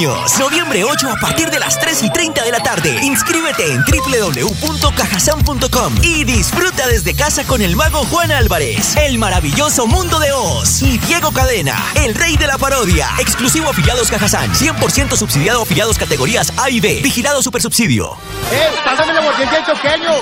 Niños. 0.00 0.38
Noviembre 0.38 0.84
8 0.84 1.10
a 1.10 1.16
partir 1.16 1.50
de 1.50 1.58
las 1.58 1.78
3 1.78 2.04
y 2.04 2.10
30 2.10 2.44
de 2.44 2.50
la 2.50 2.60
tarde. 2.60 2.98
Inscríbete 3.02 3.72
en 3.72 3.84
www.cajasan.com 3.84 5.94
y 6.02 6.24
disfruta 6.24 6.86
desde 6.86 7.14
casa 7.14 7.46
con 7.46 7.60
el 7.60 7.76
mago 7.76 8.06
Juan 8.06 8.32
Álvarez, 8.32 8.96
el 8.96 9.18
maravilloso 9.18 9.86
mundo 9.86 10.18
de 10.18 10.32
Oz 10.32 10.80
y 10.82 10.96
Diego 10.98 11.32
Cadena, 11.32 11.76
el 11.96 12.14
rey 12.14 12.36
de 12.36 12.46
la 12.46 12.56
parodia. 12.58 13.08
Exclusivo 13.18 13.70
afiliados 13.70 14.10
Cajazán, 14.10 14.52
100% 14.54 15.16
subsidiado 15.16 15.62
afiliados 15.62 15.98
categorías 15.98 16.52
A 16.56 16.70
y 16.70 16.80
B. 16.80 17.00
Vigilado 17.02 17.42
super 17.42 17.60
subsidio. 17.60 18.16
¡Eh! 18.52 18.70
¡Pásame 18.84 19.12
la 19.12 19.20
del 19.20 19.66
choqueño! 19.66 20.20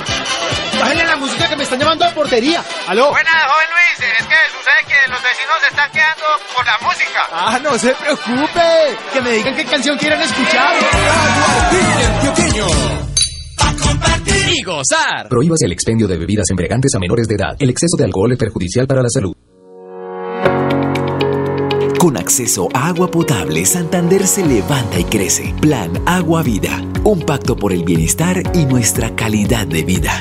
¡Bájale 0.78 1.04
la 1.04 1.16
música 1.16 1.48
que 1.48 1.56
me 1.56 1.64
están 1.64 1.78
llamando 1.78 2.04
a 2.04 2.10
portería! 2.10 2.62
¡Aló! 2.86 3.10
Buenas, 3.10 3.34
joven 3.34 3.66
Luis. 3.70 4.00
Es 4.18 4.26
que 4.26 4.34
sucede 4.56 4.84
que 4.86 4.97
los 5.18 5.22
vecinos 5.22 5.56
se 5.62 5.68
están 5.68 5.90
quedando 5.90 6.26
por 6.54 6.64
la 6.64 6.78
música. 6.80 7.20
¡Ah, 7.32 7.58
no 7.62 7.78
se 7.78 7.94
preocupe! 7.94 8.96
Que 9.12 9.20
me 9.20 9.30
digan 9.32 9.56
qué 9.56 9.64
canción 9.64 9.98
quieren 9.98 10.20
escuchar. 10.20 10.74
A 13.58 13.74
compartir 13.82 14.48
y 14.54 14.62
gozar. 14.62 15.28
Prohíbas 15.28 15.60
el 15.62 15.72
expendio 15.72 16.06
de 16.06 16.16
bebidas 16.18 16.48
embriagantes 16.50 16.94
a 16.94 16.98
menores 16.98 17.26
de 17.26 17.34
edad. 17.34 17.56
El 17.58 17.70
exceso 17.70 17.96
de 17.96 18.04
alcohol 18.04 18.32
es 18.32 18.38
perjudicial 18.38 18.86
para 18.86 19.02
la 19.02 19.08
salud. 19.08 19.34
Con 21.98 22.16
acceso 22.16 22.68
a 22.72 22.88
agua 22.88 23.10
potable, 23.10 23.64
Santander 23.66 24.24
se 24.24 24.46
levanta 24.46 25.00
y 25.00 25.04
crece. 25.04 25.52
Plan 25.60 25.90
Agua 26.06 26.42
Vida. 26.42 26.80
Un 27.02 27.22
pacto 27.22 27.56
por 27.56 27.72
el 27.72 27.82
bienestar 27.82 28.40
y 28.54 28.66
nuestra 28.66 29.14
calidad 29.16 29.66
de 29.66 29.82
vida. 29.82 30.20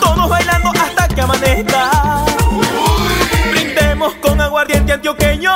Todos 0.00 0.28
bailando 0.28 0.70
hasta 0.70 1.08
que 1.08 1.20
amanezca. 1.20 1.90
Brindemos 3.50 4.14
con 4.14 4.40
aguardiente 4.40 4.92
antioqueño. 4.92 5.52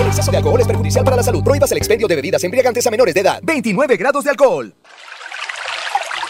El 0.00 0.06
exceso 0.06 0.30
de 0.30 0.36
alcohol 0.36 0.60
es 0.60 0.66
perjudicial 0.66 1.04
para 1.04 1.16
la 1.16 1.22
salud. 1.22 1.42
Prohíbas 1.42 1.70
el 1.72 1.78
expendio 1.78 2.06
de 2.08 2.16
bebidas 2.16 2.42
embriagantes 2.44 2.86
a 2.86 2.90
menores 2.90 3.14
de 3.14 3.20
edad. 3.20 3.40
29 3.42 3.96
grados 3.96 4.24
de 4.24 4.30
alcohol. 4.30 4.74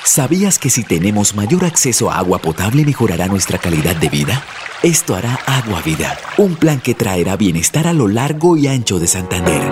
¿Sabías 0.05 0.59
que 0.59 0.71
si 0.71 0.85
tenemos 0.85 1.35
mayor 1.35 1.65
acceso 1.65 2.11
a 2.11 2.19
agua 2.19 2.39
potable 2.39 2.85
mejorará 2.85 3.27
nuestra 3.27 3.59
calidad 3.59 3.95
de 3.95 4.09
vida? 4.09 4.43
Esto 4.83 5.15
hará 5.15 5.39
Agua 5.45 5.83
Vida, 5.83 6.17
un 6.39 6.55
plan 6.55 6.81
que 6.81 6.95
traerá 6.95 7.37
bienestar 7.37 7.87
a 7.87 7.93
lo 7.93 8.09
largo 8.09 8.57
y 8.57 8.69
ancho 8.69 8.99
de 8.99 9.07
Santander. 9.07 9.69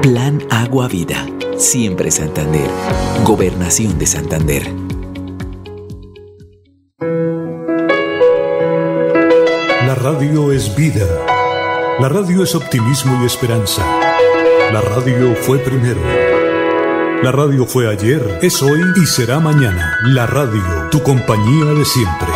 Plan 0.00 0.42
Agua 0.48 0.88
Vida, 0.88 1.26
siempre 1.62 2.10
Santander. 2.10 2.68
Gobernación 3.24 3.98
de 3.98 4.06
Santander. 4.06 4.68
La 9.86 9.94
radio 9.94 10.52
es 10.52 10.74
vida. 10.74 11.06
La 12.00 12.08
radio 12.08 12.42
es 12.42 12.54
optimismo 12.56 13.22
y 13.22 13.26
esperanza. 13.26 13.82
La 14.72 14.80
radio 14.80 15.34
fue 15.36 15.58
primero. 15.58 16.00
La 17.22 17.30
radio 17.30 17.64
fue 17.64 17.88
ayer, 17.88 18.40
es 18.42 18.60
hoy 18.62 18.80
y 18.96 19.06
será 19.06 19.38
mañana. 19.38 19.98
La 20.02 20.26
radio, 20.26 20.88
tu 20.90 21.00
compañía 21.02 21.66
de 21.66 21.84
siempre. 21.84 22.28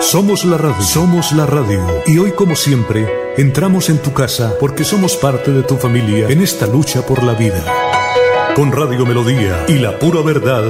Somos 0.00 0.46
la 0.46 0.56
radio, 0.56 0.82
somos 0.82 1.32
la 1.32 1.44
radio. 1.44 1.84
Y 2.06 2.18
hoy 2.18 2.32
como 2.32 2.56
siempre, 2.56 3.21
entramos 3.36 3.88
en 3.88 4.02
tu 4.02 4.12
casa 4.12 4.52
porque 4.60 4.84
somos 4.84 5.16
parte 5.16 5.50
de 5.52 5.62
tu 5.62 5.76
familia 5.76 6.28
en 6.28 6.42
esta 6.42 6.66
lucha 6.66 7.00
por 7.06 7.22
la 7.22 7.32
vida. 7.32 7.64
Con 8.54 8.70
Radio 8.72 9.06
Melodía 9.06 9.64
y 9.68 9.78
la 9.78 9.98
pura 9.98 10.20
verdad, 10.22 10.64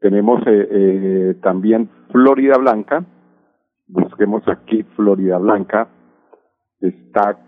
Tenemos 0.00 0.43
eh, 0.46 0.69
eh, 0.70 1.34
también 1.43 1.88
Florida 2.11 2.58
Blanca, 2.58 3.02
busquemos 3.87 4.46
aquí 4.49 4.82
Florida 4.96 5.38
Blanca, 5.38 5.88
está 6.79 7.38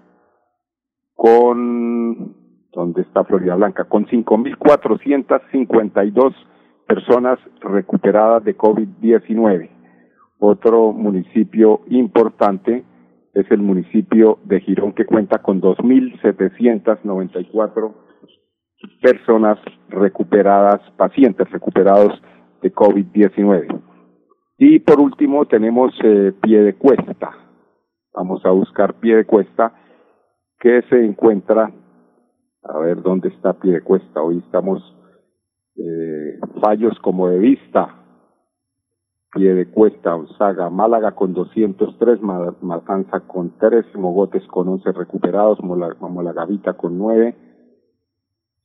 con, 1.14 2.34
¿dónde 2.72 3.02
está 3.02 3.24
Florida 3.24 3.56
Blanca? 3.56 3.84
Con 3.84 4.06
5.452 4.06 6.34
personas 6.86 7.38
recuperadas 7.60 8.44
de 8.44 8.56
COVID-19. 8.56 9.68
Otro 10.38 10.92
municipio 10.92 11.80
importante 11.88 12.84
es 13.32 13.50
el 13.50 13.60
municipio 13.60 14.38
de 14.44 14.60
Girón 14.60 14.92
que 14.92 15.06
cuenta 15.06 15.42
con 15.42 15.60
2.794 15.60 18.04
personas 19.00 19.58
recuperadas, 19.88 20.80
pacientes 20.96 21.50
recuperados 21.50 22.12
de 22.62 22.72
COVID-19. 22.72 23.80
Y 24.58 24.78
por 24.80 25.00
último 25.00 25.46
tenemos 25.46 25.92
eh, 26.02 26.32
pie 26.40 26.62
de 26.62 26.74
cuesta. 26.74 27.32
Vamos 28.14 28.44
a 28.46 28.50
buscar 28.50 28.94
pie 28.94 29.16
de 29.16 29.24
cuesta 29.24 29.74
que 30.60 30.82
se 30.88 31.04
encuentra, 31.04 31.72
a 32.62 32.78
ver 32.78 33.02
dónde 33.02 33.28
está 33.28 33.54
pie 33.54 33.72
de 33.72 33.82
cuesta. 33.82 34.22
Hoy 34.22 34.38
estamos 34.38 34.80
eh, 35.76 36.38
fallos 36.60 36.98
como 37.00 37.28
de 37.28 37.38
vista, 37.38 37.94
pie 39.32 39.54
de 39.54 39.70
cuesta, 39.70 40.14
Onzaga, 40.14 40.68
Málaga 40.70 41.12
con 41.12 41.34
203, 41.34 42.20
Matanza 42.62 43.20
con 43.20 43.58
3, 43.58 43.96
Mogotes 43.96 44.46
con 44.46 44.68
11 44.68 44.92
recuperados, 44.92 45.60
Molagavita 45.62 46.74
con 46.74 46.96
9, 46.98 47.34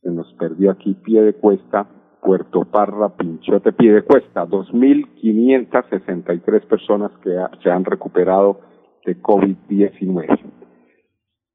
se 0.01 0.11
nos 0.11 0.31
perdió 0.33 0.71
aquí 0.71 0.93
pie 0.93 1.23
de 1.23 1.33
cuesta, 1.33 1.87
Puerto 2.21 2.65
Parra, 2.65 3.15
Pinchote, 3.15 3.71
pie 3.71 3.93
de 3.93 4.01
cuesta, 4.03 4.45
2.563 4.45 6.67
personas 6.67 7.11
que 7.23 7.33
se 7.63 7.71
han 7.71 7.85
recuperado 7.85 8.59
de 9.05 9.19
COVID-19. 9.21 10.37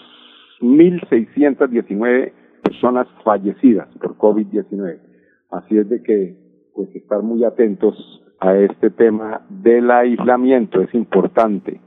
1.619 0.59 2.33
personas 2.61 3.07
fallecidas 3.23 3.87
por 3.97 4.17
COVID-19. 4.17 5.08
Así 5.49 5.77
es 5.77 5.89
de 5.89 6.01
que, 6.03 6.35
pues, 6.73 6.95
estar 6.95 7.21
muy 7.21 7.43
atentos 7.43 7.95
a 8.39 8.57
este 8.57 8.89
tema 8.89 9.45
del 9.49 9.89
aislamiento 9.91 10.81
es 10.81 10.93
importante. 10.93 11.81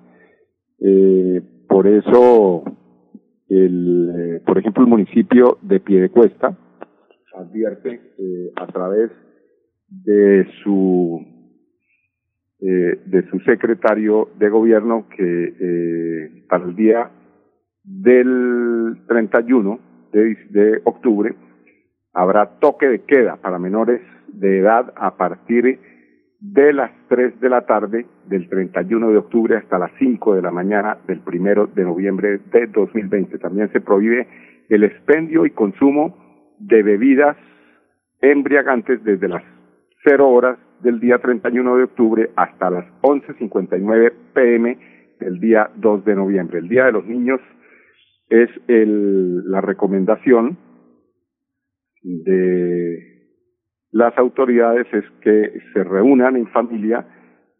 Eh, 0.80 1.40
por 1.68 1.86
eso, 1.86 2.64
el, 3.48 4.10
eh, 4.14 4.40
por 4.44 4.58
ejemplo, 4.58 4.82
el 4.82 4.90
municipio 4.90 5.58
de 5.62 5.80
Piedecuesta 5.80 6.56
advierte 7.34 8.00
eh, 8.18 8.52
a 8.56 8.66
través 8.66 9.10
de 9.88 10.46
su 10.62 11.20
eh, 12.60 13.00
de 13.06 13.28
su 13.28 13.40
secretario 13.40 14.28
de 14.38 14.48
gobierno 14.48 15.06
que 15.08 15.54
eh, 15.60 16.44
para 16.48 16.64
el 16.64 16.76
día 16.76 17.10
del 17.82 19.02
31 19.08 19.80
de, 20.12 20.36
de 20.50 20.80
octubre 20.84 21.34
habrá 22.12 22.58
toque 22.58 22.88
de 22.88 23.02
queda 23.02 23.36
para 23.36 23.58
menores 23.58 24.00
de 24.28 24.58
edad 24.58 24.92
a 24.96 25.16
partir 25.16 25.78
de 26.40 26.72
las 26.72 26.90
3 27.08 27.40
de 27.40 27.48
la 27.48 27.66
tarde 27.66 28.06
del 28.26 28.48
31 28.48 29.10
de 29.10 29.18
octubre 29.18 29.56
hasta 29.56 29.78
las 29.78 29.92
5 29.98 30.34
de 30.34 30.42
la 30.42 30.50
mañana 30.50 30.98
del 31.06 31.20
1 31.24 31.68
de 31.68 31.84
noviembre 31.84 32.40
de 32.52 32.66
2020. 32.66 33.38
También 33.38 33.70
se 33.72 33.80
prohíbe 33.80 34.26
el 34.68 34.84
expendio 34.84 35.46
y 35.46 35.50
consumo 35.50 36.16
de 36.58 36.82
bebidas 36.82 37.36
embriagantes 38.20 39.02
desde 39.04 39.28
las 39.28 39.44
0 40.04 40.28
horas 40.28 40.58
del 40.80 40.98
día 40.98 41.18
31 41.18 41.76
de 41.76 41.84
octubre 41.84 42.30
hasta 42.34 42.70
las 42.70 42.86
11.59 43.02 44.12
pm 44.34 44.78
del 45.20 45.38
día 45.38 45.70
2 45.76 46.04
de 46.04 46.16
noviembre. 46.16 46.58
El 46.58 46.68
Día 46.68 46.86
de 46.86 46.92
los 46.92 47.06
Niños 47.06 47.40
es 48.28 48.50
el, 48.66 49.48
la 49.48 49.60
recomendación 49.60 50.58
de 52.02 53.12
las 53.92 54.16
autoridades 54.18 54.86
es 54.92 55.04
que 55.20 55.52
se 55.72 55.84
reúnan 55.84 56.36
en 56.36 56.46
familia 56.48 57.06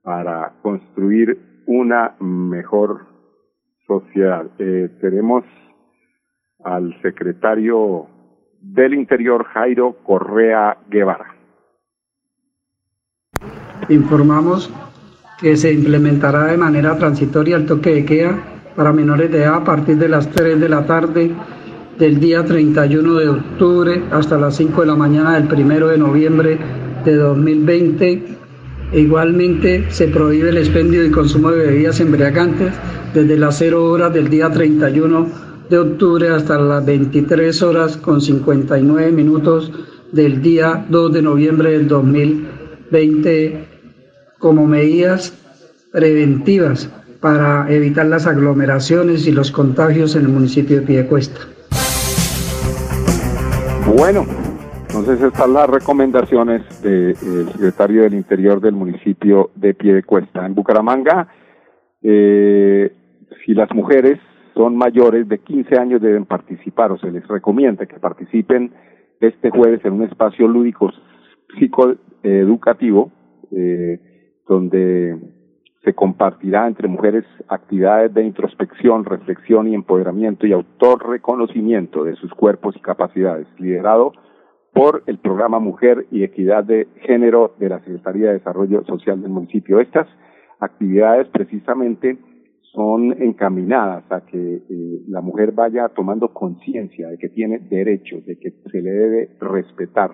para 0.03 0.55
construir 0.63 1.39
una 1.67 2.17
mejor 2.21 3.07
sociedad. 3.87 4.47
Eh, 4.59 4.89
tenemos 5.01 5.45
al 6.65 7.01
secretario 7.03 8.07
del 8.61 8.95
Interior, 8.95 9.45
Jairo 9.45 9.97
Correa 10.05 10.79
Guevara. 10.89 11.35
Informamos 13.89 14.73
que 15.41 15.57
se 15.57 15.73
implementará 15.73 16.45
de 16.45 16.57
manera 16.57 16.97
transitoria 16.97 17.57
el 17.57 17.67
toque 17.67 17.91
de 17.91 18.05
queda 18.05 18.39
para 18.77 18.93
menores 18.93 19.31
de 19.31 19.39
edad 19.39 19.57
a 19.57 19.65
partir 19.65 19.97
de 19.97 20.09
las 20.09 20.31
3 20.31 20.61
de 20.61 20.69
la 20.69 20.87
tarde 20.87 21.35
del 21.99 22.21
día 22.21 22.45
31 22.45 23.15
de 23.15 23.29
octubre 23.29 24.03
hasta 24.11 24.39
las 24.39 24.57
5 24.57 24.81
de 24.81 24.87
la 24.87 24.97
mañana 24.97 25.39
del 25.39 25.53
1 25.53 25.89
de 25.89 25.99
noviembre 25.99 26.59
de 27.05 27.15
2020. 27.17 28.25
igualmente 28.95 29.87
se 29.91 30.09
prohíbe 30.09 30.51
el 30.51 30.59
expendio 30.59 31.05
y 31.05 31.11
consumo 31.11 31.51
de 31.51 31.67
bebidas 31.67 32.01
embriagantes 32.01 32.73
desde 33.15 33.37
las 33.37 33.59
0 33.59 33.85
horas 33.85 34.13
del 34.13 34.29
día 34.29 34.51
31 34.51 35.29
de 35.69 35.79
octubre 35.79 36.29
hasta 36.29 36.59
las 36.59 36.85
23 36.85 37.63
horas 37.63 37.97
con 37.97 38.21
59 38.21 39.13
minutos 39.13 39.71
del 40.13 40.43
día 40.43 40.87
2 40.89 41.13
de 41.13 41.23
noviembre 41.23 41.73
del 41.73 41.89
2020 41.89 43.69
como 44.39 44.67
medidas 44.67 45.33
preventivas 45.93 46.89
para 47.21 47.73
evitar 47.73 48.07
las 48.07 48.27
aglomeraciones 48.27 49.27
y 49.27 49.33
los 49.33 49.53
contagios 49.53 50.17
en 50.17 50.23
el 50.23 50.29
municipio 50.29 50.81
de 50.81 50.87
Piedecuesta. 50.87 51.41
Bueno, 53.87 54.25
entonces 54.89 55.21
están 55.21 55.53
las 55.53 55.69
recomendaciones 55.69 56.63
del 56.83 57.17
secretario 57.53 58.03
del 58.03 58.15
Interior 58.15 58.61
del 58.61 58.75
municipio 58.75 59.51
de 59.55 59.75
Piedecuesta. 59.75 60.47
En 60.47 60.55
Bucaramanga, 60.55 61.29
eh, 62.03 62.93
si 63.45 63.55
las 63.55 63.71
mujeres 63.73 64.19
son 64.55 64.77
mayores 64.77 65.29
de 65.29 65.39
15 65.39 65.79
años 65.79 66.01
deben 66.01 66.27
participar 66.27 66.93
o 66.93 66.99
se 66.99 67.11
les 67.11 67.27
recomienda 67.27 67.87
que 67.87 67.99
participen 67.99 68.73
este 69.21 69.51
jueves 69.51 69.85
en 69.85 69.95
un 69.95 70.03
espacio 70.05 70.47
lúdico 70.47 70.93
psicoeducativo 71.59 73.11
eh, 73.51 74.01
donde 74.49 75.17
se 75.85 75.95
compartirá 75.95 76.67
entre 76.69 76.87
mujeres 76.87 77.25
actividades 77.49 78.15
de 78.15 78.25
introspección, 78.25 79.05
reflexión 79.05 79.69
y 79.69 79.75
empoderamiento 79.75 80.47
y 80.47 80.53
autorreconocimiento 80.53 82.05
de 82.05 82.15
sus 82.17 82.33
cuerpos 82.35 82.77
y 82.77 82.81
capacidades, 82.81 83.49
liderado 83.59 84.13
por 84.73 85.03
el 85.07 85.19
programa 85.19 85.59
Mujer 85.59 86.07
y 86.11 86.23
Equidad 86.23 86.65
de 86.65 86.89
Género 87.03 87.55
de 87.59 87.69
la 87.69 87.81
Secretaría 87.81 88.29
de 88.29 88.35
Desarrollo 88.35 88.85
Social 88.85 89.21
del 89.21 89.31
municipio. 89.31 89.81
Estas 89.81 90.07
actividades 90.61 91.29
precisamente 91.29 92.17
son 92.73 93.13
encaminadas 93.21 94.05
a 94.11 94.25
que 94.25 94.39
eh, 94.39 95.03
la 95.09 95.21
mujer 95.21 95.53
vaya 95.53 95.89
tomando 95.91 96.33
conciencia 96.33 97.09
de 97.09 97.19
que 97.19 97.29
tiene 97.29 97.59
derechos, 97.59 98.25
de 98.25 98.39
que 98.39 98.53
se 98.71 98.81
le 98.81 98.91
debe 98.91 99.37
respetar. 99.41 100.13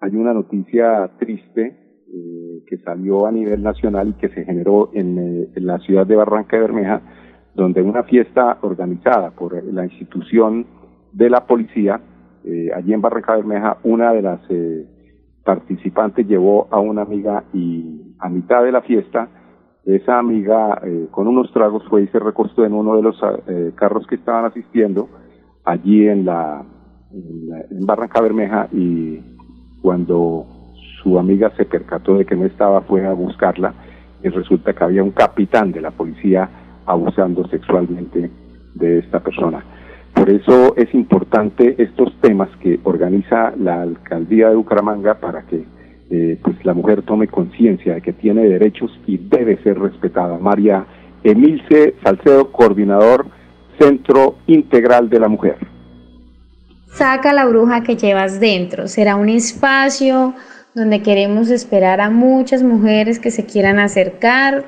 Hay 0.00 0.14
una 0.16 0.34
noticia 0.34 1.12
triste 1.18 1.85
eh, 2.12 2.62
que 2.66 2.78
salió 2.78 3.26
a 3.26 3.32
nivel 3.32 3.62
nacional 3.62 4.08
y 4.08 4.12
que 4.14 4.28
se 4.28 4.44
generó 4.44 4.90
en, 4.92 5.18
eh, 5.18 5.48
en, 5.54 5.66
la 5.66 5.78
ciudad 5.78 6.06
de 6.06 6.16
Barranca 6.16 6.56
de 6.56 6.62
Bermeja, 6.62 7.00
donde 7.54 7.82
una 7.82 8.02
fiesta 8.04 8.58
organizada 8.62 9.30
por 9.30 9.62
la 9.64 9.84
institución 9.84 10.66
de 11.12 11.30
la 11.30 11.46
policía, 11.46 12.00
eh, 12.44 12.70
allí 12.74 12.92
en 12.92 13.00
Barranca 13.00 13.32
de 13.32 13.38
Bermeja, 13.38 13.78
una 13.84 14.12
de 14.12 14.22
las 14.22 14.40
participantes 15.44 16.26
llevó 16.26 16.66
a 16.70 16.80
una 16.80 17.02
amiga 17.02 17.44
y 17.52 18.14
a 18.18 18.28
mitad 18.28 18.64
de 18.64 18.72
la 18.72 18.82
fiesta 18.82 19.28
esa 19.86 20.18
amiga 20.18 20.80
eh, 20.84 21.06
con 21.12 21.28
unos 21.28 21.52
tragos 21.52 21.84
fue 21.88 22.02
y 22.02 22.08
se 22.08 22.18
recostó 22.18 22.64
en 22.64 22.72
uno 22.72 22.96
de 22.96 23.02
los 23.02 23.16
eh, 23.46 23.70
carros 23.76 24.04
que 24.08 24.16
estaban 24.16 24.44
asistiendo 24.44 25.08
allí 25.64 26.08
en 26.08 26.24
la, 26.24 26.64
en, 27.12 27.86
Barranca 27.86 28.20
Bermeja 28.20 28.68
y 28.72 29.20
cuando 29.80 30.44
su 31.06 31.20
amiga 31.20 31.52
se 31.56 31.64
percató 31.64 32.18
de 32.18 32.24
que 32.24 32.34
no 32.34 32.46
estaba, 32.46 32.80
fue 32.80 33.06
a 33.06 33.12
buscarla 33.12 33.72
y 34.24 34.28
resulta 34.28 34.72
que 34.72 34.82
había 34.82 35.04
un 35.04 35.12
capitán 35.12 35.70
de 35.70 35.80
la 35.80 35.92
policía 35.92 36.48
abusando 36.84 37.46
sexualmente 37.46 38.28
de 38.74 38.98
esta 38.98 39.20
persona. 39.20 39.62
Por 40.12 40.28
eso 40.28 40.74
es 40.76 40.92
importante 40.94 41.76
estos 41.78 42.12
temas 42.20 42.48
que 42.60 42.80
organiza 42.82 43.52
la 43.56 43.82
alcaldía 43.82 44.48
de 44.48 44.56
Bucaramanga 44.56 45.14
para 45.20 45.42
que 45.42 45.64
eh, 46.10 46.38
pues 46.42 46.56
la 46.64 46.74
mujer 46.74 47.02
tome 47.02 47.28
conciencia 47.28 47.94
de 47.94 48.02
que 48.02 48.12
tiene 48.12 48.42
derechos 48.42 48.90
y 49.06 49.16
debe 49.16 49.62
ser 49.62 49.78
respetada. 49.78 50.38
María 50.38 50.86
Emilce 51.22 51.94
Salcedo, 52.02 52.50
coordinador 52.50 53.26
Centro 53.78 54.38
Integral 54.48 55.08
de 55.08 55.20
la 55.20 55.28
Mujer. 55.28 55.58
Saca 56.88 57.32
la 57.32 57.46
bruja 57.46 57.82
que 57.84 57.96
llevas 57.96 58.40
dentro. 58.40 58.88
Será 58.88 59.14
un 59.14 59.28
espacio 59.28 60.34
donde 60.76 61.00
queremos 61.00 61.48
esperar 61.48 62.02
a 62.02 62.10
muchas 62.10 62.62
mujeres 62.62 63.18
que 63.18 63.30
se 63.30 63.46
quieran 63.46 63.78
acercar. 63.78 64.66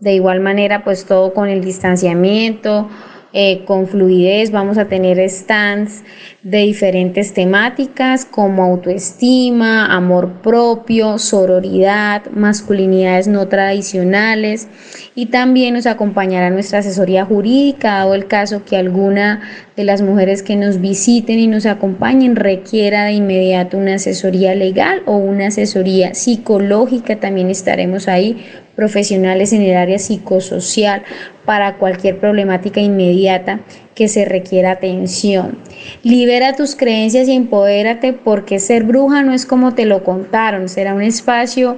De 0.00 0.12
igual 0.12 0.40
manera, 0.40 0.82
pues 0.82 1.06
todo 1.06 1.32
con 1.32 1.48
el 1.48 1.62
distanciamiento, 1.62 2.88
eh, 3.32 3.64
con 3.64 3.86
fluidez. 3.86 4.50
Vamos 4.50 4.78
a 4.78 4.86
tener 4.86 5.18
stands 5.28 6.02
de 6.42 6.58
diferentes 6.58 7.34
temáticas 7.34 8.24
como 8.24 8.64
autoestima, 8.64 9.94
amor 9.94 10.40
propio, 10.42 11.18
sororidad, 11.18 12.22
masculinidades 12.32 13.28
no 13.28 13.46
tradicionales 13.46 14.68
y 15.14 15.26
también 15.26 15.74
nos 15.74 15.86
acompañará 15.86 16.50
nuestra 16.50 16.78
asesoría 16.78 17.24
jurídica, 17.24 17.98
dado 17.98 18.14
el 18.14 18.26
caso 18.26 18.64
que 18.64 18.76
alguna 18.76 19.42
de 19.76 19.84
las 19.84 20.02
mujeres 20.02 20.42
que 20.42 20.56
nos 20.56 20.80
visiten 20.80 21.38
y 21.38 21.46
nos 21.46 21.66
acompañen 21.66 22.36
requiera 22.36 23.04
de 23.04 23.12
inmediato 23.12 23.76
una 23.76 23.94
asesoría 23.94 24.54
legal 24.54 25.02
o 25.06 25.16
una 25.16 25.48
asesoría 25.48 26.14
psicológica, 26.14 27.16
también 27.16 27.50
estaremos 27.50 28.08
ahí 28.08 28.44
profesionales 28.80 29.52
en 29.52 29.60
el 29.60 29.76
área 29.76 29.98
psicosocial 29.98 31.02
para 31.44 31.76
cualquier 31.76 32.18
problemática 32.18 32.80
inmediata 32.80 33.60
que 33.94 34.08
se 34.08 34.24
requiera 34.24 34.70
atención. 34.70 35.58
Libera 36.02 36.56
tus 36.56 36.74
creencias 36.74 37.28
y 37.28 37.32
empodérate 37.32 38.14
porque 38.14 38.58
ser 38.58 38.84
bruja 38.84 39.22
no 39.22 39.34
es 39.34 39.44
como 39.44 39.74
te 39.74 39.84
lo 39.84 40.02
contaron, 40.02 40.70
será 40.70 40.94
un 40.94 41.02
espacio 41.02 41.76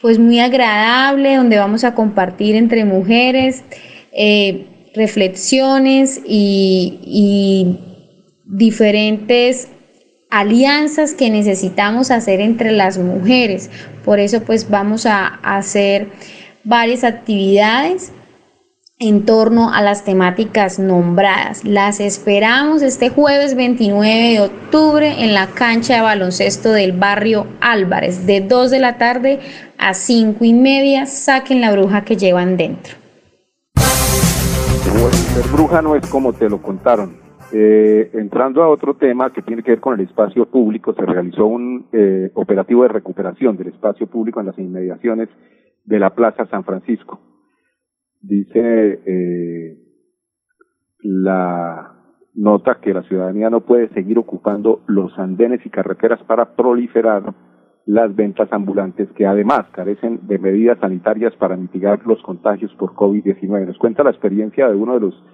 pues 0.00 0.18
muy 0.18 0.40
agradable 0.40 1.36
donde 1.36 1.58
vamos 1.58 1.84
a 1.84 1.94
compartir 1.94 2.56
entre 2.56 2.86
mujeres 2.86 3.62
eh, 4.10 4.64
reflexiones 4.94 6.22
y, 6.26 7.00
y 7.04 7.78
diferentes 8.46 9.68
alianzas 10.30 11.12
que 11.12 11.28
necesitamos 11.28 12.10
hacer 12.10 12.40
entre 12.40 12.72
las 12.72 12.96
mujeres. 12.96 13.68
Por 14.10 14.18
eso 14.18 14.42
pues 14.42 14.68
vamos 14.68 15.06
a 15.06 15.38
hacer 15.44 16.08
varias 16.64 17.04
actividades 17.04 18.10
en 18.98 19.24
torno 19.24 19.72
a 19.72 19.82
las 19.82 20.02
temáticas 20.02 20.80
nombradas. 20.80 21.62
Las 21.62 22.00
esperamos 22.00 22.82
este 22.82 23.10
jueves 23.10 23.54
29 23.54 24.30
de 24.32 24.40
octubre 24.40 25.22
en 25.22 25.32
la 25.32 25.46
cancha 25.46 25.94
de 25.94 26.00
baloncesto 26.00 26.72
del 26.72 26.90
barrio 26.90 27.46
Álvarez, 27.60 28.26
de 28.26 28.40
2 28.40 28.72
de 28.72 28.80
la 28.80 28.98
tarde 28.98 29.38
a 29.78 29.94
5 29.94 30.44
y 30.44 30.54
media. 30.54 31.06
Saquen 31.06 31.60
la 31.60 31.70
bruja 31.70 32.02
que 32.02 32.16
llevan 32.16 32.56
dentro. 32.56 32.96
ser 35.34 35.46
bruja 35.52 35.82
no 35.82 35.94
es 35.94 36.04
como 36.08 36.32
te 36.32 36.48
lo 36.48 36.60
contaron. 36.60 37.19
Eh, 37.52 38.10
entrando 38.14 38.62
a 38.62 38.68
otro 38.68 38.94
tema 38.94 39.32
que 39.32 39.42
tiene 39.42 39.62
que 39.62 39.72
ver 39.72 39.80
con 39.80 39.98
el 39.98 40.06
espacio 40.06 40.46
público, 40.46 40.94
se 40.94 41.04
realizó 41.04 41.46
un 41.46 41.86
eh, 41.92 42.30
operativo 42.34 42.82
de 42.82 42.88
recuperación 42.88 43.56
del 43.56 43.68
espacio 43.68 44.06
público 44.06 44.40
en 44.40 44.46
las 44.46 44.58
inmediaciones 44.58 45.28
de 45.84 45.98
la 45.98 46.10
Plaza 46.10 46.46
San 46.46 46.64
Francisco 46.64 47.20
dice 48.20 49.00
eh, 49.06 49.78
la 51.02 51.94
nota 52.34 52.78
que 52.80 52.94
la 52.94 53.02
ciudadanía 53.02 53.50
no 53.50 53.62
puede 53.62 53.88
seguir 53.90 54.18
ocupando 54.18 54.82
los 54.86 55.18
andenes 55.18 55.64
y 55.64 55.70
carreteras 55.70 56.22
para 56.24 56.54
proliferar 56.54 57.34
las 57.86 58.14
ventas 58.14 58.52
ambulantes 58.52 59.08
que 59.12 59.26
además 59.26 59.66
carecen 59.72 60.20
de 60.28 60.38
medidas 60.38 60.78
sanitarias 60.78 61.34
para 61.36 61.56
mitigar 61.56 62.06
los 62.06 62.22
contagios 62.22 62.72
por 62.74 62.92
COVID-19. 62.92 63.66
Nos 63.66 63.78
cuenta 63.78 64.04
la 64.04 64.10
experiencia 64.10 64.68
de 64.68 64.76
uno 64.76 64.94
de 64.94 65.00
los 65.00 65.24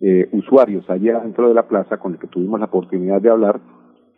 eh, 0.00 0.28
usuarios 0.32 0.88
allá 0.88 1.20
dentro 1.20 1.48
de 1.48 1.54
la 1.54 1.68
plaza 1.68 1.96
con 1.98 2.12
el 2.12 2.18
que 2.18 2.28
tuvimos 2.28 2.60
la 2.60 2.66
oportunidad 2.66 3.20
de 3.20 3.30
hablar 3.30 3.60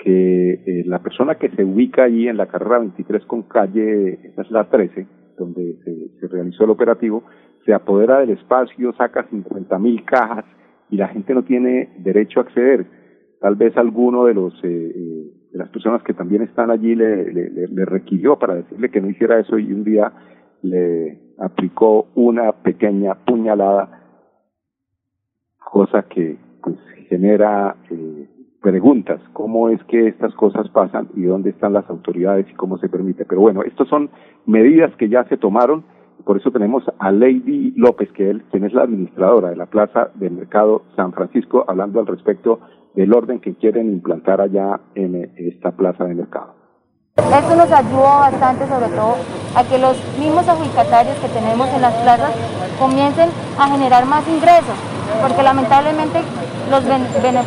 que 0.03 0.53
eh, 0.53 0.83
la 0.87 1.01
persona 1.01 1.37
que 1.37 1.51
se 1.51 1.65
ubica 1.65 2.05
allí 2.05 2.29
en 2.29 2.37
la 2.37 2.47
carrera 2.47 2.79
23 2.79 3.25
con 3.27 3.43
calle, 3.43 4.19
esa 4.25 4.43
es 4.43 4.51
la 4.51 4.69
13, 4.69 5.07
donde 5.39 5.77
se, 6.19 6.29
realizó 6.29 6.65
el 6.65 6.71
operativo, 6.71 7.25
se 7.65 7.75
apodera 7.75 8.21
del 8.21 8.31
espacio, 8.31 8.93
saca 8.95 9.27
50 9.29 9.79
mil 9.79 10.05
cajas 10.05 10.45
y 10.91 10.97
la 10.97 11.09
gente 11.09 11.35
no 11.35 11.45
tiene 11.45 11.91
derecho 11.99 12.41
a 12.41 12.45
acceder. 12.45 12.87
Tal 13.41 13.57
vez 13.57 13.77
alguno 13.77 14.25
de 14.25 14.35
los 14.35 14.55
eh, 14.65 14.69
eh, 14.69 15.31
de 15.53 15.59
las 15.59 15.69
personas 15.71 16.03
que 16.03 16.15
también 16.15 16.43
están 16.43 16.71
allí 16.71 16.95
le, 16.95 17.67
requirió 17.85 18.39
para 18.39 18.55
decirle 18.55 18.91
que 18.91 19.01
no 19.01 19.11
hiciera 19.11 19.41
eso 19.41 19.59
y 19.59 19.73
un 19.73 19.85
día 19.85 20.13
le 20.63 21.19
aplicó 21.39 22.09
una 22.15 22.53
pequeña 22.53 23.15
puñalada, 23.25 24.00
cosa 25.71 26.03
que 26.03 26.37
pues 26.63 26.77
genera 27.09 27.77
eh, 27.91 28.29
preguntas, 28.61 29.21
cómo 29.33 29.69
es 29.69 29.83
que 29.85 30.09
estas 30.09 30.35
cosas 30.35 30.69
pasan 30.69 31.09
y 31.15 31.23
dónde 31.23 31.51
están 31.51 31.73
las 31.73 31.89
autoridades 31.89 32.47
y 32.51 32.55
cómo 32.55 32.79
se 32.79 32.89
permite. 32.89 33.25
Pero 33.25 33.41
bueno, 33.41 33.63
estas 33.63 33.89
son 33.89 34.11
medidas 34.47 34.95
que 34.97 35.09
ya 35.09 35.25
se 35.25 35.37
tomaron 35.37 35.85
por 36.25 36.37
eso 36.37 36.51
tenemos 36.51 36.85
a 36.99 37.11
Lady 37.11 37.73
López, 37.77 38.11
que 38.13 38.31
él, 38.31 38.45
quien 38.51 38.65
es 38.65 38.73
la 38.73 38.83
administradora 38.83 39.51
de 39.51 39.57
la 39.57 39.67
Plaza 39.67 40.11
del 40.15 40.33
Mercado 40.33 40.83
San 40.97 41.13
Francisco, 41.13 41.65
hablando 41.67 42.01
al 42.01 42.07
respecto 42.07 42.61
del 42.95 43.13
orden 43.15 43.41
que 43.41 43.55
quieren 43.55 43.91
implantar 43.91 44.41
allá 44.41 44.81
en 44.95 45.15
eh, 45.15 45.33
esta 45.37 45.73
plaza 45.73 46.05
de 46.05 46.15
mercado. 46.15 46.55
Esto 47.17 47.57
nos 47.57 47.71
ayudó 47.71 48.03
bastante, 48.03 48.67
sobre 48.67 48.89
todo, 48.89 49.15
a 49.55 49.65
que 49.65 49.79
los 49.79 49.97
mismos 50.19 50.49
adjudicatarios 50.49 51.17
que 51.19 51.29
tenemos 51.29 51.69
en 51.75 51.83
las 51.83 51.95
plazas 52.03 52.35
comiencen 52.79 53.29
a 53.59 53.69
generar 53.69 54.07
más 54.07 54.27
ingresos, 54.29 54.77
porque 55.21 55.43
lamentablemente 55.43 56.23
los, 56.71 56.85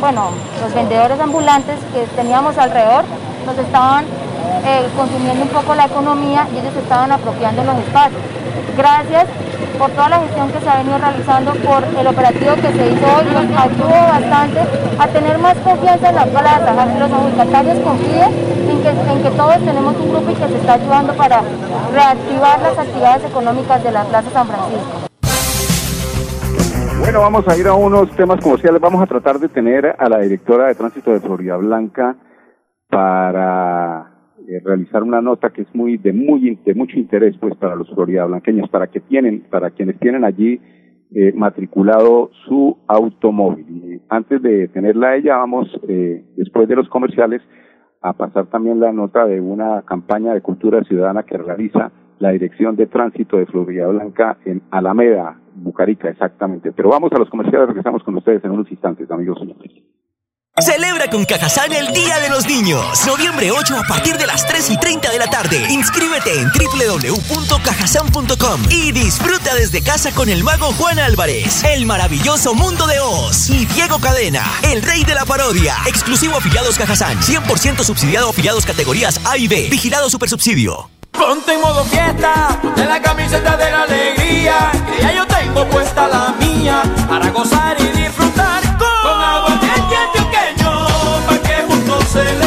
bueno, 0.00 0.30
los 0.62 0.74
vendedores 0.74 1.18
ambulantes 1.18 1.76
que 1.92 2.06
teníamos 2.16 2.58
alrededor 2.58 3.04
nos 3.46 3.58
estaban 3.58 4.04
eh, 4.66 4.86
consumiendo 4.96 5.44
un 5.44 5.50
poco 5.50 5.74
la 5.74 5.86
economía 5.86 6.46
y 6.54 6.58
ellos 6.58 6.76
estaban 6.76 7.12
apropiando 7.12 7.64
los 7.64 7.76
espacios. 7.78 8.20
Gracias 8.76 9.26
por 9.78 9.90
toda 9.90 10.08
la 10.08 10.18
gestión 10.20 10.50
que 10.50 10.60
se 10.60 10.68
ha 10.68 10.76
venido 10.76 10.98
realizando, 10.98 11.52
por 11.54 11.84
el 11.84 12.06
operativo 12.06 12.54
que 12.54 12.72
se 12.72 12.92
hizo 12.92 13.06
hoy, 13.16 13.24
nos 13.32 13.60
ayudó 13.60 13.88
bastante 13.88 14.60
a 14.98 15.06
tener 15.08 15.38
más 15.38 15.56
confianza 15.58 16.08
en 16.08 16.14
la 16.14 16.26
plaza, 16.26 16.82
a 16.82 16.86
que 16.86 16.98
los 16.98 17.10
adjudicatarios 17.10 17.78
confíen 17.80 18.30
en 18.70 18.82
que, 18.82 18.88
en 18.88 19.22
que 19.22 19.30
todos 19.30 19.58
tenemos 19.58 19.96
un 19.96 20.10
grupo 20.10 20.30
y 20.30 20.34
que 20.34 20.48
se 20.48 20.56
está 20.56 20.74
ayudando 20.74 21.14
para 21.14 21.42
reactivar 21.92 22.60
las 22.60 22.78
actividades 22.78 23.24
económicas 23.24 23.82
de 23.82 23.90
la 23.90 24.04
Plaza 24.04 24.30
San 24.32 24.46
Francisco. 24.46 25.03
Bueno, 27.04 27.20
vamos 27.20 27.46
a 27.46 27.58
ir 27.58 27.66
a 27.66 27.74
unos 27.74 28.10
temas 28.16 28.42
comerciales. 28.42 28.80
Vamos 28.80 29.02
a 29.02 29.06
tratar 29.06 29.38
de 29.38 29.50
tener 29.50 29.94
a 29.98 30.08
la 30.08 30.20
directora 30.20 30.68
de 30.68 30.74
tránsito 30.74 31.12
de 31.12 31.20
Florida 31.20 31.54
Blanca 31.58 32.16
para 32.88 34.10
eh, 34.48 34.58
realizar 34.64 35.02
una 35.02 35.20
nota 35.20 35.50
que 35.50 35.62
es 35.62 35.74
muy 35.74 35.98
de 35.98 36.14
muy 36.14 36.58
de 36.64 36.74
mucho 36.74 36.98
interés 36.98 37.36
pues 37.38 37.54
para 37.56 37.76
los 37.76 37.90
floridablanqueños 37.90 38.70
para 38.70 38.86
que 38.86 39.00
tienen 39.00 39.42
para 39.50 39.70
quienes 39.72 39.98
tienen 40.00 40.24
allí 40.24 40.58
eh, 41.14 41.34
matriculado 41.36 42.30
su 42.46 42.78
automóvil 42.86 43.66
y 43.68 44.02
antes 44.08 44.40
de 44.40 44.68
tenerla 44.68 45.16
ella 45.16 45.36
vamos 45.36 45.68
eh, 45.86 46.24
después 46.38 46.66
de 46.68 46.76
los 46.76 46.88
comerciales 46.88 47.42
a 48.00 48.14
pasar 48.14 48.46
también 48.46 48.80
la 48.80 48.92
nota 48.92 49.26
de 49.26 49.42
una 49.42 49.82
campaña 49.82 50.32
de 50.32 50.40
cultura 50.40 50.82
ciudadana 50.84 51.24
que 51.24 51.36
realiza 51.36 51.92
la 52.18 52.30
Dirección 52.30 52.76
de 52.76 52.86
Tránsito 52.86 53.36
de 53.36 53.46
Florida 53.46 53.88
Blanca 53.88 54.38
en 54.46 54.62
Alameda, 54.70 55.36
Bucarica, 55.54 56.08
exactamente. 56.08 56.72
Pero 56.72 56.90
vamos 56.90 57.12
a 57.12 57.18
los 57.18 57.30
comerciales, 57.30 57.68
regresamos 57.68 58.02
con 58.02 58.16
ustedes 58.16 58.44
en 58.44 58.50
unos 58.50 58.70
instantes, 58.70 59.10
amigos. 59.10 59.38
Celebra 60.60 61.08
con 61.10 61.24
Cajazán 61.24 61.72
el 61.72 61.92
Día 61.92 62.20
de 62.20 62.30
los 62.30 62.46
Niños. 62.46 63.04
Noviembre 63.08 63.50
8 63.50 63.76
a 63.76 63.82
partir 63.88 64.16
de 64.16 64.24
las 64.24 64.46
3 64.46 64.70
y 64.70 64.78
30 64.78 65.10
de 65.10 65.18
la 65.18 65.26
tarde. 65.26 65.66
Inscríbete 65.68 66.40
en 66.40 66.48
www.cajazán.com 66.48 68.60
y 68.70 68.92
disfruta 68.92 69.52
desde 69.56 69.82
casa 69.82 70.14
con 70.14 70.28
el 70.28 70.44
mago 70.44 70.66
Juan 70.74 71.00
Álvarez, 71.00 71.64
el 71.64 71.86
maravilloso 71.86 72.54
mundo 72.54 72.86
de 72.86 73.00
Oz 73.00 73.50
y 73.50 73.66
Diego 73.66 73.98
Cadena, 73.98 74.44
el 74.62 74.80
rey 74.82 75.02
de 75.02 75.14
la 75.14 75.24
parodia. 75.24 75.74
Exclusivo 75.88 76.36
afiliados 76.36 76.78
Cajazán. 76.78 77.18
100% 77.18 77.82
subsidiado 77.82 78.30
afiliados 78.30 78.64
categorías 78.64 79.20
A 79.26 79.36
y 79.36 79.48
B. 79.48 79.66
Vigilado 79.70 80.08
Supersubsidio. 80.08 80.88
Ponte 81.10 81.52
en 81.52 81.60
modo 81.60 81.84
fiesta, 81.84 82.60
ponte 82.62 82.84
la 82.84 83.00
camiseta 83.00 83.56
de 83.56 83.70
la 83.70 83.82
alegría, 83.82 84.70
que 84.86 85.02
ya 85.02 85.12
yo 85.12 85.26
tengo 85.54 85.68
puesta 85.70 86.08
la 86.08 86.34
mía, 86.40 86.82
para 87.08 87.30
gozar 87.30 87.76
y 87.80 87.86
disfrutar 87.96 88.62
con 88.76 89.22
agua 89.22 89.54
celebremos 92.04 92.04
para 92.04 92.14
estallar 92.14 92.38
de 92.38 92.43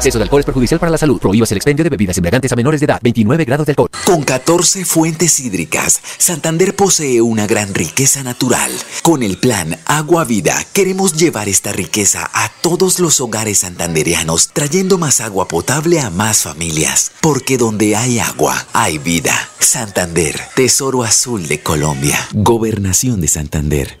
exceso 0.00 0.18
de 0.18 0.24
alcohol 0.24 0.40
es 0.40 0.46
perjudicial 0.46 0.80
para 0.80 0.90
la 0.90 0.98
salud. 0.98 1.20
Prohíbas 1.20 1.50
el 1.52 1.58
expendio 1.58 1.84
de 1.84 1.90
bebidas 1.90 2.16
embriagantes 2.16 2.50
a 2.50 2.56
menores 2.56 2.80
de 2.80 2.86
edad. 2.86 3.00
29 3.02 3.44
grados 3.44 3.66
de 3.66 3.72
alcohol. 3.72 3.90
Con 4.04 4.22
14 4.22 4.84
fuentes 4.84 5.38
hídricas, 5.40 6.00
Santander 6.16 6.74
posee 6.74 7.20
una 7.20 7.46
gran 7.46 7.74
riqueza 7.74 8.22
natural. 8.22 8.70
Con 9.02 9.22
el 9.22 9.36
plan 9.36 9.78
Agua 9.84 10.24
Vida, 10.24 10.64
queremos 10.72 11.14
llevar 11.14 11.48
esta 11.48 11.72
riqueza 11.72 12.30
a 12.32 12.50
todos 12.62 12.98
los 12.98 13.20
hogares 13.20 13.58
santanderianos, 13.58 14.50
trayendo 14.52 14.96
más 14.96 15.20
agua 15.20 15.48
potable 15.48 16.00
a 16.00 16.08
más 16.08 16.42
familias. 16.42 17.12
Porque 17.20 17.58
donde 17.58 17.94
hay 17.94 18.18
agua, 18.18 18.66
hay 18.72 18.98
vida. 18.98 19.50
Santander, 19.58 20.40
Tesoro 20.56 21.04
Azul 21.04 21.46
de 21.46 21.60
Colombia. 21.60 22.18
Gobernación 22.32 23.20
de 23.20 23.28
Santander. 23.28 24.00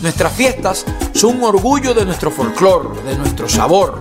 nuestras 0.00 0.32
fiestas 0.32 0.84
son 1.12 1.38
un 1.38 1.44
orgullo 1.44 1.94
de 1.94 2.04
nuestro 2.04 2.30
folclor, 2.30 3.02
de 3.04 3.16
nuestro 3.16 3.48
sabor. 3.48 4.00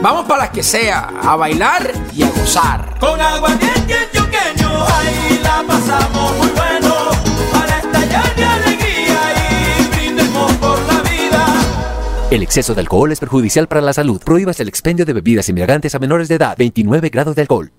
Vamos 0.00 0.26
para 0.26 0.44
las 0.44 0.50
que 0.50 0.62
sea, 0.62 1.12
a 1.22 1.36
bailar 1.36 1.92
y 2.14 2.22
a 2.22 2.30
gozar. 2.30 2.98
Con 2.98 3.20
agua 3.20 3.54
bien 3.54 3.70
antioqueño, 4.02 4.86
ahí 4.86 5.40
la 5.42 5.64
pasamos 5.66 6.36
muy 6.38 6.48
bueno. 6.48 6.94
Para 7.52 7.78
estallar 7.78 8.36
de 8.36 8.44
alegría 8.44 9.78
y 9.78 9.96
brindemos 9.96 10.52
por 10.54 10.78
la 10.80 11.02
vida. 11.02 11.46
El 12.30 12.42
exceso 12.42 12.74
de 12.74 12.80
alcohol 12.80 13.12
es 13.12 13.20
perjudicial 13.20 13.68
para 13.68 13.80
la 13.80 13.92
salud. 13.92 14.20
Prohíbas 14.24 14.58
el 14.60 14.68
expendio 14.68 15.04
de 15.04 15.12
bebidas 15.12 15.48
embriagantes 15.48 15.94
a 15.94 15.98
menores 15.98 16.28
de 16.28 16.34
edad. 16.36 16.56
29 16.58 17.08
grados 17.10 17.36
de 17.36 17.42
alcohol. 17.42 17.72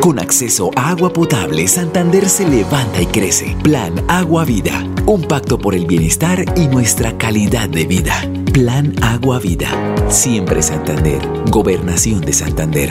Con 0.00 0.18
acceso 0.18 0.70
a 0.76 0.92
agua 0.92 1.12
potable, 1.12 1.68
Santander 1.68 2.24
se 2.24 2.48
levanta 2.48 3.02
y 3.02 3.06
crece. 3.06 3.54
Plan 3.62 3.92
Agua 4.08 4.46
Vida. 4.46 4.82
Un 5.06 5.28
pacto 5.28 5.58
por 5.58 5.74
el 5.74 5.84
bienestar 5.84 6.38
y 6.56 6.68
nuestra 6.68 7.18
calidad 7.18 7.68
de 7.68 7.84
vida. 7.84 8.14
Plan 8.54 8.94
Agua 9.02 9.38
Vida. 9.40 9.68
Siempre 10.08 10.62
Santander. 10.62 11.20
Gobernación 11.50 12.22
de 12.22 12.32
Santander. 12.32 12.88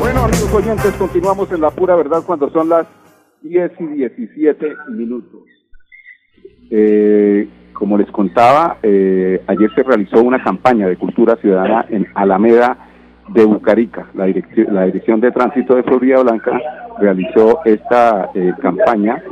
Bueno, 0.00 0.24
amigos 0.24 0.54
oyentes, 0.54 0.92
continuamos 0.94 1.52
en 1.52 1.60
la 1.60 1.70
pura 1.70 1.94
verdad 1.94 2.24
cuando 2.26 2.50
son 2.50 2.68
las 2.68 2.88
10 3.42 3.70
y 3.78 3.86
17 3.86 4.74
minutos. 4.90 5.44
Eh, 6.68 7.48
como 7.78 7.98
les 7.98 8.10
contaba, 8.10 8.78
eh, 8.82 9.42
ayer 9.46 9.70
se 9.74 9.82
realizó 9.82 10.22
una 10.22 10.42
campaña 10.42 10.88
de 10.88 10.96
cultura 10.96 11.36
ciudadana 11.36 11.84
en 11.90 12.06
Alameda 12.14 12.76
de 13.28 13.44
Bucarica. 13.44 14.06
La, 14.14 14.24
dirección, 14.24 14.74
la 14.74 14.84
Dirección 14.84 15.20
de 15.20 15.30
Tránsito 15.30 15.74
de 15.74 15.82
Florida 15.82 16.22
Blanca 16.22 16.58
realizó 16.98 17.60
esta 17.64 18.30
eh, 18.34 18.52
campaña 18.62 19.22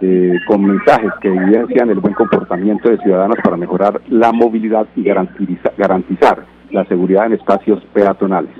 eh, 0.00 0.38
con 0.46 0.64
mensajes 0.64 1.10
que 1.20 1.28
evidencian 1.28 1.90
el 1.90 2.00
buen 2.00 2.14
comportamiento 2.14 2.88
de 2.88 2.96
ciudadanos 2.98 3.36
para 3.44 3.56
mejorar 3.56 4.00
la 4.08 4.32
movilidad 4.32 4.86
y 4.96 5.04
garantiza- 5.04 5.72
garantizar 5.76 6.44
la 6.70 6.84
seguridad 6.86 7.26
en 7.26 7.34
espacios 7.34 7.84
peatonales. 7.92 8.50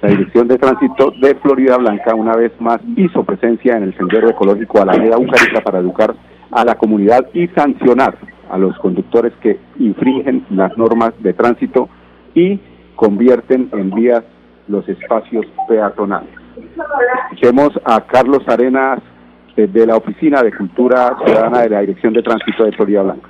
La 0.00 0.08
Dirección 0.08 0.48
de 0.48 0.56
Tránsito 0.56 1.12
de 1.20 1.34
Florida 1.36 1.76
Blanca 1.76 2.14
una 2.14 2.34
vez 2.34 2.52
más 2.58 2.80
hizo 2.96 3.22
presencia 3.22 3.76
en 3.76 3.82
el 3.82 3.96
sendero 3.96 4.30
ecológico 4.30 4.80
Alameda 4.80 5.16
Bucarica 5.16 5.60
para 5.60 5.80
educar 5.80 6.14
a 6.50 6.64
la 6.64 6.74
comunidad 6.76 7.26
y 7.34 7.48
sancionar 7.48 8.16
a 8.50 8.58
los 8.58 8.76
conductores 8.78 9.32
que 9.42 9.58
infringen 9.78 10.46
las 10.50 10.76
normas 10.76 11.12
de 11.20 11.32
tránsito 11.32 11.88
y 12.34 12.60
convierten 12.94 13.68
en 13.72 13.90
vías 13.90 14.24
los 14.68 14.88
espacios 14.88 15.46
peatonales. 15.68 16.30
Escuchemos 17.30 17.70
a 17.84 18.00
Carlos 18.06 18.42
Arenas 18.48 19.00
eh, 19.56 19.66
de 19.66 19.86
la 19.86 19.96
Oficina 19.96 20.42
de 20.42 20.52
Cultura 20.52 21.16
Ciudadana 21.24 21.60
de 21.60 21.70
la 21.70 21.80
Dirección 21.80 22.12
de 22.12 22.22
Tránsito 22.22 22.64
de 22.64 22.72
Florida 22.72 23.02
Blanca. 23.02 23.28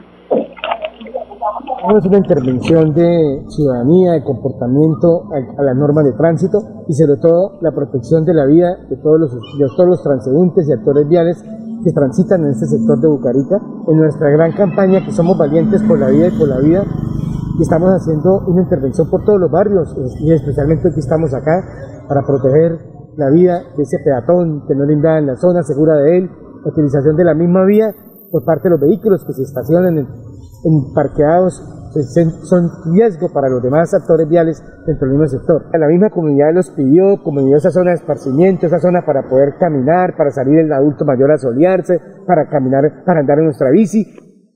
Es 1.99 2.07
una 2.07 2.19
intervención 2.19 2.95
de 2.95 3.43
ciudadanía, 3.49 4.13
de 4.13 4.25
comportamiento 4.25 5.29
a, 5.33 5.61
a 5.61 5.65
las 5.65 5.77
normas 5.77 6.05
de 6.05 6.13
tránsito 6.13 6.59
y 6.89 6.93
sobre 6.95 7.21
todo 7.21 7.59
la 7.61 7.73
protección 7.73 8.25
de 8.25 8.35
la 8.35 8.47
vida 8.47 8.77
de 8.89 8.97
todos 8.97 9.21
los, 9.21 9.33
de 9.33 9.67
todos 9.77 9.89
los 9.89 10.03
transeúntes 10.03 10.69
y 10.69 10.73
actores 10.73 11.09
viales 11.09 11.45
que 11.87 11.93
transitan 11.93 12.43
en 12.43 12.51
este 12.51 12.67
sector 12.67 12.99
de 12.99 13.07
Bucarica. 13.07 13.63
En 13.87 13.97
nuestra 13.97 14.29
gran 14.31 14.51
campaña 14.51 15.07
que 15.07 15.13
somos 15.13 15.39
valientes 15.39 15.81
por 15.85 16.01
la 16.01 16.09
vida 16.09 16.27
y 16.27 16.37
por 16.37 16.49
la 16.49 16.59
vida, 16.59 16.83
y 16.83 17.63
estamos 17.63 17.91
haciendo 17.91 18.41
una 18.49 18.63
intervención 18.63 19.09
por 19.09 19.25
todos 19.25 19.41
los 19.41 19.51
barrios 19.51 19.97
y 20.21 20.33
especialmente 20.33 20.89
aquí 20.89 20.99
estamos 20.99 21.33
acá 21.33 21.63
para 22.09 22.27
proteger 22.27 22.77
la 23.17 23.31
vida 23.31 23.63
de 23.77 23.85
ese 23.85 23.99
peatón 24.01 24.67
que 24.67 24.75
no 24.75 24.85
le 24.85 24.95
invadan 24.95 25.27
la 25.27 25.37
zona 25.37 25.63
segura 25.63 25.95
de 25.95 26.19
él, 26.19 26.31
la 26.65 26.71
utilización 26.73 27.17
de 27.17 27.25
la 27.25 27.35
misma 27.35 27.65
vía 27.65 27.95
por 28.33 28.45
parte 28.45 28.65
de 28.65 28.71
los 28.71 28.81
vehículos 28.81 29.25
que 29.25 29.33
se 29.33 29.43
estacionan 29.43 29.97
en, 29.97 30.07
en 30.65 30.93
parqueados 30.93 31.63
son 32.03 32.71
riesgo 32.93 33.33
para 33.33 33.49
los 33.49 33.63
demás 33.63 33.93
actores 33.95 34.29
viales 34.29 34.63
dentro 34.87 35.09
del 35.09 35.19
mismo 35.19 35.27
sector. 35.39 35.67
La 35.79 35.89
misma 35.89 36.11
comunidad 36.11 36.55
los 36.55 36.71
pidió, 36.71 37.17
dio 37.17 37.57
esa 37.57 37.71
zona 37.71 37.91
de 37.91 37.97
esparcimiento, 37.97 38.67
esa 38.67 38.79
zona 38.79 39.05
para 39.05 39.29
poder 39.29 39.55
caminar, 39.59 40.17
para 40.17 40.31
salir 40.31 40.59
el 40.61 40.73
adulto 40.73 41.05
mayor 41.05 41.33
a 41.33 41.39
solearse, 41.39 42.01
para 42.27 42.49
caminar, 42.49 43.05
para 43.05 43.21
andar 43.21 43.39
en 43.39 43.45
nuestra 43.47 43.71
bici. 43.71 44.07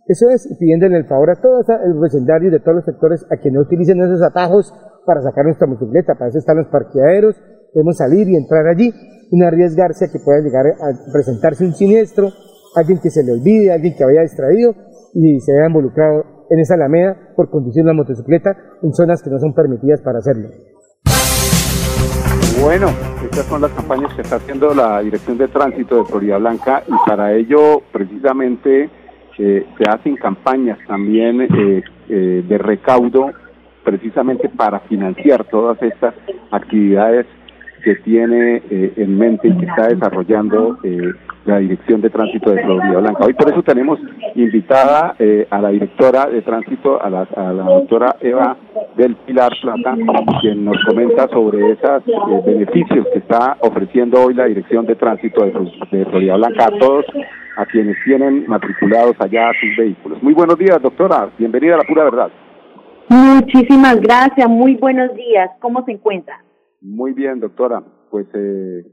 Eso 0.07 0.29
es, 0.29 0.49
pidiéndole 0.59 0.97
el 0.97 1.07
favor 1.07 1.31
a 1.31 1.41
todo 1.41 1.61
esa- 1.61 1.83
el 1.85 1.95
vecindario 1.95 2.51
de 2.51 2.59
todos 2.61 2.77
los 2.77 2.85
sectores 2.85 3.25
a 3.31 3.37
que 3.37 3.51
no 3.51 3.61
utilicen 3.61 4.01
esos 4.01 4.23
atajos 4.23 4.73
para 5.07 5.23
sacar 5.23 5.45
nuestra 5.45 5.67
motocicleta. 5.67 6.15
Para 6.15 6.31
eso 6.31 6.39
están 6.39 6.57
los 6.57 6.67
parqueaderos, 6.69 7.37
podemos 7.73 7.97
salir 7.97 8.29
y 8.29 8.37
entrar 8.37 8.67
allí 8.67 8.93
y 9.31 9.39
no 9.39 9.47
arriesgarse 9.47 10.07
a 10.07 10.09
que 10.09 10.19
pueda 10.19 10.41
llegar 10.41 10.67
a 10.67 11.13
presentarse 11.13 11.65
un 11.65 11.75
siniestro, 11.75 12.31
alguien 12.75 12.99
que 13.01 13.11
se 13.11 13.23
le 13.23 13.33
olvide, 13.33 13.73
alguien 13.73 13.95
que 13.97 14.05
vaya 14.05 14.23
distraído 14.23 14.75
y 15.15 15.41
se 15.41 15.53
vea 15.53 15.69
involucrado 15.69 16.40
en 16.51 16.59
esa 16.59 16.75
alameda 16.75 17.17
por 17.37 17.49
conducir 17.49 17.83
una 17.85 17.95
motocicleta 17.95 18.57
en 18.83 18.93
zonas 18.93 19.23
que 19.23 19.31
no 19.31 19.39
son 19.39 19.55
permitidas 19.55 20.03
para 20.03 20.19
hacerlo. 20.19 20.49
Bueno, 22.61 22.89
estas 23.23 23.47
son 23.47 23.63
las 23.63 23.71
campañas 23.71 24.13
que 24.15 24.23
está 24.23 24.37
haciendo 24.37 24.75
la 24.75 25.01
Dirección 25.01 25.39
de 25.39 25.49
Tránsito 25.49 25.97
de 25.97 26.05
Florida 26.05 26.37
Blanca 26.37 26.83
y 26.87 27.09
para 27.09 27.33
ello 27.33 27.81
precisamente 27.91 28.91
eh, 29.39 29.67
se 29.79 29.91
hacen 29.91 30.17
campañas 30.17 30.79
también 30.87 31.41
eh, 31.41 31.83
eh, 32.11 32.45
de 32.47 32.59
recaudo 32.59 33.31
precisamente 33.83 34.51
para 34.51 34.81
financiar 34.81 35.45
todas 35.45 35.81
estas 35.83 36.15
actividades 36.51 37.27
que 37.83 37.95
tiene 37.97 38.63
en 38.69 39.19
mente 39.19 39.49
y 39.49 39.57
que 39.57 39.65
está 39.65 39.89
desarrollando 39.89 40.77
la 41.45 41.59
Dirección 41.59 42.01
de 42.01 42.11
Tránsito 42.11 42.51
de 42.51 42.63
Florida 42.63 43.01
Blanca. 43.01 43.25
Hoy 43.25 43.35
por 43.35 43.51
eso 43.51 43.63
tenemos 43.63 43.99
invitada 44.35 45.15
eh, 45.19 45.47
a 45.51 45.61
la 45.61 45.71
directora 45.71 46.27
de 46.27 46.43
Tránsito, 46.43 47.03
a 47.03 47.09
la, 47.11 47.23
a 47.23 47.53
la 47.53 47.65
doctora 47.65 48.17
Eva 48.21 48.57
del 48.97 49.17
Pilar 49.17 49.53
Plata, 49.61 49.97
quien 50.41 50.65
nos 50.65 50.77
comenta 50.85 51.29
sobre 51.29 51.73
esos 51.73 52.03
beneficios 52.45 53.07
que 53.13 53.19
está 53.21 53.57
ofreciendo 53.61 54.23
hoy 54.23 54.35
la 54.35 54.45
Dirección 54.45 54.87
de 54.87 54.97
Tránsito 54.97 55.45
de, 55.45 55.53
de 55.91 56.05
Florida 56.07 56.37
Blanca 56.37 56.67
a 56.67 56.79
todos 56.79 57.05
a 57.57 57.67
quienes 57.67 57.97
tienen 58.05 58.47
matriculados 58.47 59.17
allá 59.19 59.51
sus 59.61 59.77
vehículos. 59.77 60.23
Muy 60.23 60.35
buenos 60.35 60.59
días, 60.59 60.81
doctora. 60.81 61.31
Bienvenida 61.39 61.75
a 61.75 61.79
la 61.79 61.85
pura 61.85 62.05
verdad. 62.05 62.31
Muchísimas 63.09 64.01
gracias, 64.01 64.49
muy 64.49 64.77
buenos 64.77 65.15
días. 65.15 65.51
¿Cómo 65.61 65.85
se 65.85 65.93
encuentra? 65.93 66.43
Muy 66.81 67.13
bien, 67.13 67.41
doctora. 67.41 67.83
Pues 68.11 68.27
eh, 68.35 68.85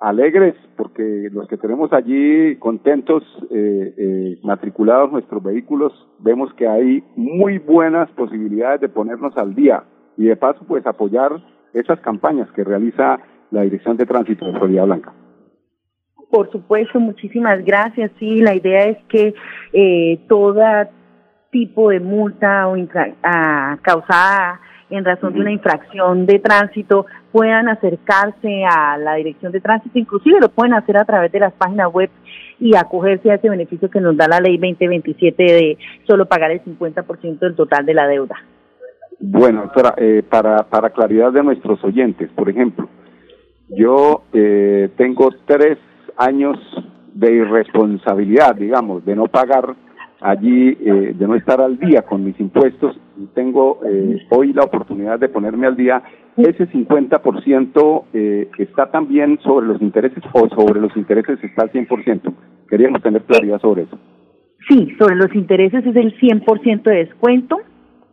alegres 0.00 0.54
porque 0.76 1.28
los 1.32 1.48
que 1.48 1.56
tenemos 1.56 1.92
allí 1.92 2.56
contentos, 2.56 3.22
eh, 3.50 3.94
eh, 3.96 4.38
matriculados 4.42 5.10
nuestros 5.10 5.42
vehículos, 5.42 5.92
vemos 6.18 6.52
que 6.54 6.68
hay 6.68 7.02
muy 7.16 7.58
buenas 7.58 8.10
posibilidades 8.10 8.80
de 8.80 8.88
ponernos 8.88 9.36
al 9.36 9.54
día 9.54 9.84
y 10.16 10.26
de 10.26 10.36
paso 10.36 10.64
pues 10.66 10.86
apoyar 10.86 11.32
esas 11.72 12.00
campañas 12.00 12.50
que 12.52 12.64
realiza 12.64 13.18
la 13.50 13.62
Dirección 13.62 13.96
de 13.96 14.06
Tránsito 14.06 14.46
de 14.46 14.58
Florida 14.58 14.84
Blanca. 14.84 15.12
Por 16.30 16.50
supuesto, 16.50 16.98
muchísimas 16.98 17.64
gracias. 17.64 18.10
Sí, 18.18 18.40
la 18.40 18.54
idea 18.54 18.86
es 18.86 18.98
que 19.08 19.34
eh, 19.72 20.18
toda 20.28 20.90
tipo 21.56 21.88
de 21.88 22.00
multa 22.00 22.68
o 22.68 22.76
infra- 22.76 23.14
causada 23.80 24.60
en 24.90 25.04
razón 25.04 25.32
de 25.32 25.40
una 25.40 25.50
infracción 25.50 26.26
de 26.26 26.38
tránsito 26.38 27.06
puedan 27.32 27.68
acercarse 27.68 28.64
a 28.64 28.98
la 28.98 29.14
dirección 29.14 29.52
de 29.52 29.60
tránsito, 29.60 29.98
inclusive 29.98 30.38
lo 30.38 30.50
pueden 30.50 30.74
hacer 30.74 30.96
a 30.98 31.04
través 31.06 31.32
de 31.32 31.40
las 31.40 31.54
páginas 31.54 31.90
web 31.92 32.10
y 32.60 32.76
acogerse 32.76 33.30
a 33.30 33.36
ese 33.36 33.48
beneficio 33.48 33.90
que 33.90 34.00
nos 34.00 34.16
da 34.16 34.28
la 34.28 34.38
ley 34.40 34.58
2027 34.58 35.42
de 35.42 35.78
solo 36.06 36.26
pagar 36.26 36.50
el 36.50 36.62
50% 36.62 37.38
del 37.38 37.56
total 37.56 37.86
de 37.86 37.94
la 37.94 38.06
deuda. 38.06 38.36
Bueno, 39.18 39.62
doctora, 39.62 39.94
eh, 39.96 40.22
para, 40.28 40.58
para 40.64 40.90
claridad 40.90 41.32
de 41.32 41.42
nuestros 41.42 41.82
oyentes, 41.82 42.28
por 42.36 42.50
ejemplo, 42.50 42.86
yo 43.70 44.24
eh, 44.34 44.90
tengo 44.98 45.30
tres 45.46 45.78
años 46.18 46.58
de 47.14 47.32
irresponsabilidad, 47.32 48.54
digamos, 48.56 49.04
de 49.06 49.16
no 49.16 49.26
pagar 49.26 49.74
allí, 50.26 50.76
eh, 50.80 51.14
de 51.16 51.28
no 51.28 51.36
estar 51.36 51.60
al 51.60 51.78
día 51.78 52.02
con 52.02 52.24
mis 52.24 52.38
impuestos 52.40 52.98
y 53.16 53.26
tengo 53.26 53.80
eh, 53.86 54.18
hoy 54.30 54.52
la 54.52 54.64
oportunidad 54.64 55.20
de 55.20 55.28
ponerme 55.28 55.66
al 55.66 55.76
día. 55.76 56.02
Ese 56.36 56.68
50% 56.68 58.04
eh, 58.12 58.48
está 58.58 58.90
también 58.90 59.38
sobre 59.42 59.66
los 59.66 59.80
intereses 59.80 60.22
o 60.32 60.48
sobre 60.48 60.80
los 60.80 60.94
intereses 60.96 61.42
está 61.42 61.62
al 61.62 61.72
100%. 61.72 62.32
Queríamos 62.68 63.02
tener 63.02 63.22
claridad 63.22 63.60
sobre 63.60 63.82
eso. 63.82 63.98
Sí, 64.68 64.94
sobre 64.98 65.14
los 65.14 65.32
intereses 65.34 65.86
es 65.86 65.94
el 65.96 66.18
100% 66.18 66.82
de 66.82 66.96
descuento 66.96 67.60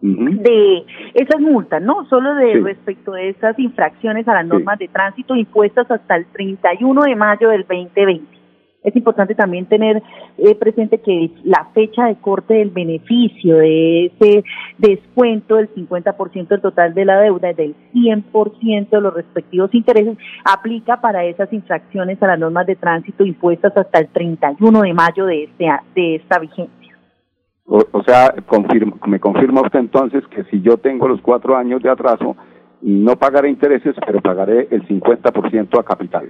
de 0.01 0.83
esas 1.13 1.39
multas, 1.39 1.81
¿no? 1.81 2.05
Solo 2.09 2.35
de 2.35 2.53
Sí. 2.53 2.59
respecto 2.59 3.13
de 3.13 3.29
esas 3.29 3.57
infracciones 3.57 4.27
a 4.27 4.33
las 4.33 4.45
normas 4.45 4.77
de 4.77 4.89
tránsito 4.89 5.33
impuestas 5.33 5.89
hasta 5.89 6.17
el 6.17 6.25
31 6.25 7.03
de 7.03 7.15
mayo 7.15 7.49
del 7.49 7.61
2020. 7.61 8.42
Es 8.83 8.95
importante 8.95 9.33
también 9.35 9.65
tener 9.65 10.03
eh, 10.37 10.55
presente 10.55 10.97
que 10.99 11.31
la 11.43 11.69
fecha 11.73 12.05
de 12.05 12.15
corte 12.15 12.55
del 12.55 12.69
beneficio 12.69 13.57
de 13.57 14.05
ese 14.07 14.43
descuento 14.77 15.55
del 15.55 15.73
50% 15.73 16.47
del 16.49 16.61
total 16.61 16.93
de 16.93 17.05
la 17.05 17.19
deuda 17.21 17.51
y 17.51 17.53
del 17.55 17.75
100% 17.93 18.89
de 18.89 19.01
los 19.01 19.13
respectivos 19.13 19.73
intereses 19.73 20.17
aplica 20.43 20.99
para 20.99 21.23
esas 21.23 21.51
infracciones 21.53 22.21
a 22.21 22.27
las 22.27 22.39
normas 22.39 22.67
de 22.67 22.75
tránsito 22.75 23.25
impuestas 23.25 23.75
hasta 23.77 23.99
el 23.99 24.07
31 24.09 24.81
de 24.81 24.93
mayo 24.93 25.25
de, 25.25 25.43
este, 25.45 25.65
de 25.95 26.15
esta 26.15 26.39
vigencia. 26.39 26.97
O, 27.65 27.79
o 27.91 28.03
sea, 28.03 28.35
confirma- 28.45 28.97
me 29.07 29.19
confirma 29.19 29.61
usted 29.61 29.79
entonces 29.79 30.21
que 30.27 30.43
si 30.45 30.61
yo 30.61 30.75
tengo 30.77 31.07
los 31.07 31.21
cuatro 31.21 31.55
años 31.55 31.81
de 31.81 31.89
atraso, 31.89 32.35
no 32.81 33.15
pagaré 33.15 33.49
intereses, 33.49 33.95
pero 34.05 34.19
pagaré 34.19 34.67
el 34.71 34.85
50% 34.87 35.79
a 35.79 35.83
capital. 35.83 36.27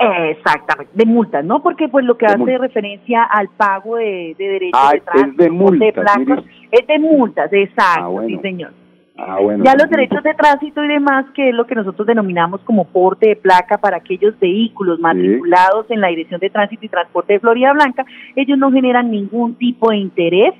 Exactamente, 0.00 0.92
de 0.94 1.04
multas, 1.06 1.44
¿no? 1.44 1.62
Porque 1.62 1.88
pues 1.88 2.04
lo 2.04 2.16
que 2.16 2.26
De 2.26 2.32
hace 2.32 2.38
multas. 2.38 2.60
referencia 2.60 3.22
al 3.24 3.48
pago 3.50 3.96
de, 3.96 4.34
de 4.38 4.48
derechos 4.48 4.80
Ah, 4.82 4.90
de 4.94 5.00
tránsito, 5.00 5.42
de 5.42 5.50
multas, 5.50 5.92
placas, 5.92 6.18
mire. 6.26 6.42
es 6.72 6.86
de 6.86 6.98
multas, 6.98 7.52
exacto, 7.52 8.04
Ah, 8.04 8.08
bueno. 8.08 8.28
sí 8.28 8.38
señor. 8.42 8.72
Ah, 9.18 9.36
bueno. 9.42 9.62
ya 9.64 9.74
los 9.74 9.90
derechos 9.90 10.22
de 10.22 10.32
tránsito 10.32 10.82
y 10.82 10.88
demás, 10.88 11.26
que 11.34 11.50
es 11.50 11.54
lo 11.54 11.66
que 11.66 11.74
nosotros 11.74 12.06
denominamos 12.06 12.62
como 12.62 12.86
porte 12.86 13.28
de 13.28 13.36
placa 13.36 13.76
para 13.76 13.98
aquellos 13.98 14.38
vehículos 14.40 14.98
matriculados 14.98 15.90
en 15.90 16.00
la 16.00 16.08
Dirección 16.08 16.40
de 16.40 16.48
Tránsito 16.48 16.86
y 16.86 16.88
Transporte 16.88 17.34
de 17.34 17.40
Florida 17.40 17.72
Blanca, 17.74 18.06
ellos 18.34 18.56
no 18.56 18.72
generan 18.72 19.10
ningún 19.10 19.56
tipo 19.56 19.90
de 19.90 19.98
interés 19.98 20.54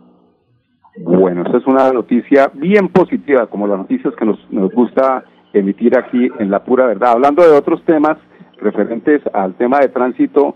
Bueno, 0.96 1.42
esa 1.46 1.58
es 1.58 1.66
una 1.66 1.92
noticia 1.92 2.50
bien 2.54 2.88
positiva, 2.88 3.48
como 3.48 3.66
las 3.66 3.78
noticias 3.78 4.14
que 4.14 4.24
nos, 4.24 4.38
nos 4.50 4.72
gusta 4.72 5.24
emitir 5.52 5.98
aquí 5.98 6.30
en 6.38 6.50
La 6.50 6.64
Pura 6.64 6.86
Verdad. 6.86 7.10
Hablando 7.12 7.42
de 7.42 7.50
otros 7.56 7.84
temas 7.84 8.16
referentes 8.58 9.20
al 9.32 9.54
tema 9.54 9.80
de 9.80 9.88
tránsito, 9.88 10.54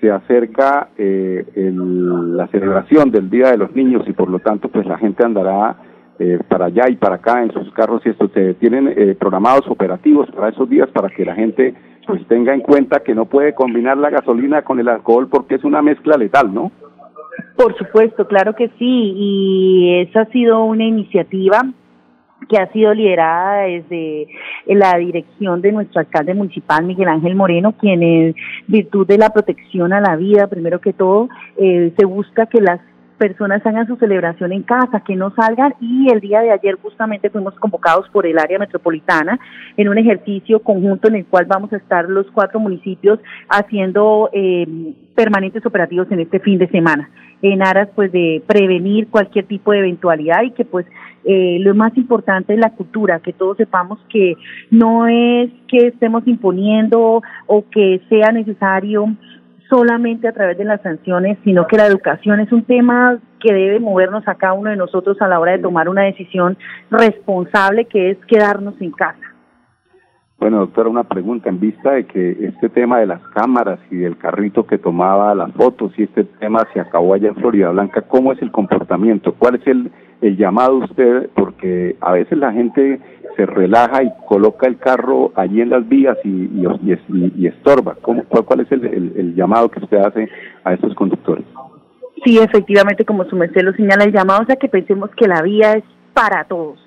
se 0.00 0.10
acerca 0.10 0.88
eh, 0.98 1.44
el- 1.54 2.36
la 2.36 2.46
celebración 2.48 3.10
del 3.10 3.28
Día 3.30 3.50
de 3.50 3.58
los 3.58 3.74
Niños 3.74 4.04
y 4.08 4.12
por 4.12 4.30
lo 4.30 4.38
tanto 4.38 4.68
pues 4.68 4.86
la 4.86 4.98
gente 4.98 5.24
andará 5.24 5.76
eh, 6.18 6.38
para 6.48 6.66
allá 6.66 6.84
y 6.90 6.96
para 6.96 7.14
acá 7.16 7.42
en 7.42 7.50
sus 7.52 7.72
carros 7.72 8.02
y 8.04 8.10
esto. 8.10 8.28
Se 8.34 8.54
tienen 8.54 8.92
eh, 8.94 9.16
programados 9.18 9.66
operativos 9.68 10.30
para 10.30 10.50
esos 10.50 10.68
días 10.68 10.88
para 10.90 11.08
que 11.08 11.24
la 11.24 11.34
gente 11.34 11.74
pues 12.06 12.26
tenga 12.28 12.52
en 12.54 12.60
cuenta 12.60 13.00
que 13.00 13.14
no 13.14 13.24
puede 13.26 13.54
combinar 13.54 13.96
la 13.96 14.10
gasolina 14.10 14.62
con 14.62 14.80
el 14.80 14.88
alcohol 14.88 15.28
porque 15.30 15.54
es 15.54 15.64
una 15.64 15.80
mezcla 15.80 16.16
letal, 16.16 16.52
¿no? 16.52 16.72
Por 17.56 17.74
supuesto, 17.76 18.26
claro 18.26 18.54
que 18.54 18.68
sí, 18.78 19.12
y 19.16 20.00
esa 20.00 20.22
ha 20.22 20.26
sido 20.26 20.64
una 20.64 20.84
iniciativa 20.84 21.62
que 22.48 22.58
ha 22.58 22.70
sido 22.72 22.94
liderada 22.94 23.62
desde 23.62 24.28
la 24.66 24.96
dirección 24.98 25.60
de 25.60 25.72
nuestro 25.72 26.00
alcalde 26.00 26.34
municipal, 26.34 26.84
Miguel 26.84 27.08
Ángel 27.08 27.34
Moreno, 27.34 27.72
quien 27.72 28.02
en 28.02 28.34
virtud 28.66 29.06
de 29.06 29.18
la 29.18 29.30
protección 29.30 29.92
a 29.92 30.00
la 30.00 30.16
vida, 30.16 30.46
primero 30.46 30.80
que 30.80 30.92
todo, 30.92 31.28
eh, 31.56 31.92
se 31.96 32.04
busca 32.04 32.46
que 32.46 32.60
las 32.60 32.80
personas 33.20 33.64
hagan 33.66 33.86
su 33.86 33.96
celebración 33.96 34.50
en 34.50 34.62
casa, 34.62 35.02
que 35.06 35.14
no 35.14 35.30
salgan 35.34 35.74
y 35.78 36.10
el 36.10 36.20
día 36.20 36.40
de 36.40 36.52
ayer 36.52 36.78
justamente 36.80 37.28
fuimos 37.28 37.54
convocados 37.56 38.08
por 38.08 38.26
el 38.26 38.38
área 38.38 38.58
metropolitana 38.58 39.38
en 39.76 39.90
un 39.90 39.98
ejercicio 39.98 40.60
conjunto 40.60 41.08
en 41.08 41.16
el 41.16 41.26
cual 41.26 41.44
vamos 41.44 41.70
a 41.74 41.76
estar 41.76 42.08
los 42.08 42.26
cuatro 42.30 42.58
municipios 42.60 43.18
haciendo 43.50 44.30
eh, 44.32 44.66
permanentes 45.14 45.66
operativos 45.66 46.10
en 46.10 46.20
este 46.20 46.40
fin 46.40 46.58
de 46.58 46.68
semana 46.68 47.10
en 47.42 47.62
aras 47.62 47.88
pues 47.94 48.12
de 48.12 48.42
prevenir 48.46 49.08
cualquier 49.08 49.46
tipo 49.46 49.72
de 49.72 49.78
eventualidad 49.78 50.42
y 50.42 50.50
que 50.52 50.64
pues 50.64 50.86
eh, 51.24 51.58
lo 51.60 51.74
más 51.74 51.96
importante 51.96 52.54
es 52.54 52.58
la 52.58 52.70
cultura, 52.70 53.20
que 53.20 53.32
todos 53.32 53.56
sepamos 53.56 53.98
que 54.08 54.36
no 54.70 55.06
es 55.06 55.50
que 55.68 55.88
estemos 55.88 56.26
imponiendo 56.26 57.22
o 57.46 57.64
que 57.70 58.00
sea 58.08 58.32
necesario 58.32 59.06
solamente 59.68 60.26
a 60.26 60.32
través 60.32 60.58
de 60.58 60.64
las 60.64 60.82
sanciones, 60.82 61.38
sino 61.44 61.66
que 61.66 61.76
la 61.76 61.86
educación 61.86 62.40
es 62.40 62.50
un 62.52 62.64
tema 62.64 63.18
que 63.38 63.54
debe 63.54 63.78
movernos 63.78 64.26
a 64.26 64.34
cada 64.34 64.52
uno 64.54 64.70
de 64.70 64.76
nosotros 64.76 65.16
a 65.20 65.28
la 65.28 65.38
hora 65.38 65.52
de 65.52 65.58
tomar 65.58 65.88
una 65.88 66.02
decisión 66.02 66.58
responsable 66.90 67.84
que 67.86 68.10
es 68.10 68.18
quedarnos 68.26 68.74
en 68.80 68.90
casa. 68.90 69.29
Bueno, 70.40 70.58
doctora, 70.60 70.88
una 70.88 71.04
pregunta. 71.04 71.50
En 71.50 71.60
vista 71.60 71.92
de 71.92 72.06
que 72.06 72.30
este 72.40 72.70
tema 72.70 72.98
de 72.98 73.06
las 73.06 73.20
cámaras 73.34 73.78
y 73.90 73.96
del 73.96 74.16
carrito 74.16 74.66
que 74.66 74.78
tomaba 74.78 75.34
las 75.34 75.52
fotos 75.52 75.92
y 75.98 76.04
este 76.04 76.24
tema 76.24 76.66
se 76.72 76.80
acabó 76.80 77.12
allá 77.12 77.28
en 77.28 77.34
Florida 77.36 77.68
Blanca, 77.70 78.02
¿cómo 78.02 78.32
es 78.32 78.40
el 78.40 78.50
comportamiento? 78.50 79.34
¿Cuál 79.38 79.56
es 79.56 79.66
el, 79.66 79.90
el 80.22 80.36
llamado 80.38 80.76
usted? 80.78 81.28
Porque 81.34 81.96
a 82.00 82.12
veces 82.12 82.38
la 82.38 82.52
gente 82.52 83.00
se 83.36 83.44
relaja 83.44 84.02
y 84.02 84.10
coloca 84.26 84.66
el 84.66 84.78
carro 84.78 85.30
allí 85.36 85.60
en 85.60 85.68
las 85.70 85.86
vías 85.86 86.16
y, 86.24 86.28
y, 86.28 87.32
y- 87.36 87.46
estorba. 87.46 87.96
¿Cómo, 88.00 88.24
cuál, 88.24 88.44
¿Cuál 88.46 88.60
es 88.60 88.72
el, 88.72 88.84
el- 88.86 89.12
el 89.16 89.34
llamado 89.34 89.68
que 89.70 89.80
usted 89.80 89.98
hace 89.98 90.26
a 90.64 90.72
estos 90.72 90.94
conductores? 90.94 91.44
Sí, 92.24 92.38
efectivamente, 92.38 93.04
como 93.04 93.24
su 93.24 93.36
merced 93.36 93.62
lo 93.62 93.72
señala, 93.74 94.04
el 94.04 94.12
llamado 94.12 94.42
es 94.42 94.50
a 94.50 94.56
que 94.56 94.68
pensemos 94.68 95.10
que 95.16 95.28
la 95.28 95.42
vía 95.42 95.72
es 95.74 95.84
para 96.14 96.44
todos, 96.44 96.78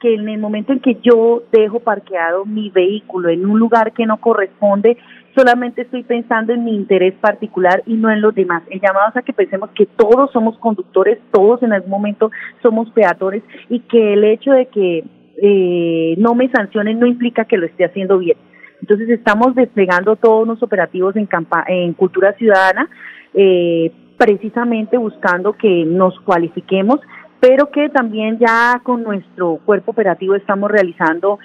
que 0.00 0.14
en 0.14 0.28
el 0.28 0.38
momento 0.38 0.72
en 0.72 0.80
que 0.80 0.98
yo 1.02 1.42
dejo 1.52 1.80
parqueado 1.80 2.46
mi 2.46 2.70
vehículo 2.70 3.28
en 3.28 3.44
un 3.44 3.58
lugar 3.58 3.92
que 3.92 4.06
no 4.06 4.16
corresponde, 4.16 4.96
solamente 5.36 5.82
estoy 5.82 6.02
pensando 6.04 6.54
en 6.54 6.64
mi 6.64 6.74
interés 6.74 7.14
particular 7.20 7.82
y 7.86 7.94
no 7.94 8.10
en 8.10 8.22
los 8.22 8.34
demás. 8.34 8.62
El 8.70 8.80
llamado 8.80 9.10
es 9.10 9.16
a 9.18 9.22
que 9.22 9.34
pensemos 9.34 9.70
que 9.74 9.86
todos 9.86 10.30
somos 10.32 10.58
conductores, 10.58 11.18
todos 11.30 11.62
en 11.62 11.74
algún 11.74 11.90
momento 11.90 12.30
somos 12.62 12.90
peatones 12.90 13.42
y 13.68 13.80
que 13.80 14.14
el 14.14 14.24
hecho 14.24 14.52
de 14.52 14.66
que 14.66 15.04
eh, 15.42 16.14
no 16.18 16.34
me 16.34 16.50
sancionen 16.50 16.98
no 16.98 17.06
implica 17.06 17.44
que 17.44 17.58
lo 17.58 17.66
esté 17.66 17.84
haciendo 17.84 18.18
bien. 18.18 18.38
Entonces 18.80 19.10
estamos 19.10 19.54
desplegando 19.54 20.16
todos 20.16 20.48
los 20.48 20.62
operativos 20.62 21.14
en, 21.16 21.26
campa 21.26 21.64
en 21.68 21.92
cultura 21.92 22.32
ciudadana, 22.32 22.88
eh, 23.34 23.92
precisamente 24.16 24.96
buscando 24.96 25.52
que 25.52 25.84
nos 25.84 26.18
cualifiquemos, 26.20 27.00
pero 27.40 27.70
que 27.70 27.88
también 27.88 28.38
ya 28.38 28.80
con 28.82 29.02
nuestro 29.02 29.58
cuerpo 29.64 29.92
operativo 29.92 30.34
estamos 30.34 30.70
realizando 30.70 31.38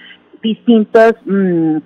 distintas 0.44 1.14
mm, 1.26 1.78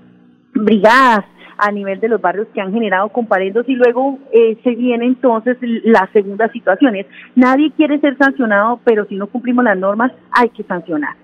brigadas 0.53 1.25
a 1.57 1.71
nivel 1.71 1.99
de 1.99 2.09
los 2.09 2.21
barrios 2.21 2.47
que 2.53 2.61
han 2.61 2.73
generado 2.73 3.09
comparendos 3.09 3.67
y 3.67 3.75
luego 3.75 4.17
eh, 4.33 4.57
se 4.63 4.75
viene 4.75 5.05
entonces 5.05 5.57
la 5.61 6.09
segunda 6.11 6.49
situación 6.51 6.95
es 6.95 7.05
nadie 7.35 7.71
quiere 7.71 7.99
ser 7.99 8.17
sancionado 8.17 8.79
pero 8.83 9.05
si 9.05 9.15
no 9.15 9.27
cumplimos 9.27 9.63
las 9.63 9.77
normas 9.77 10.11
hay 10.31 10.49
que 10.49 10.63
sancionar 10.63 11.15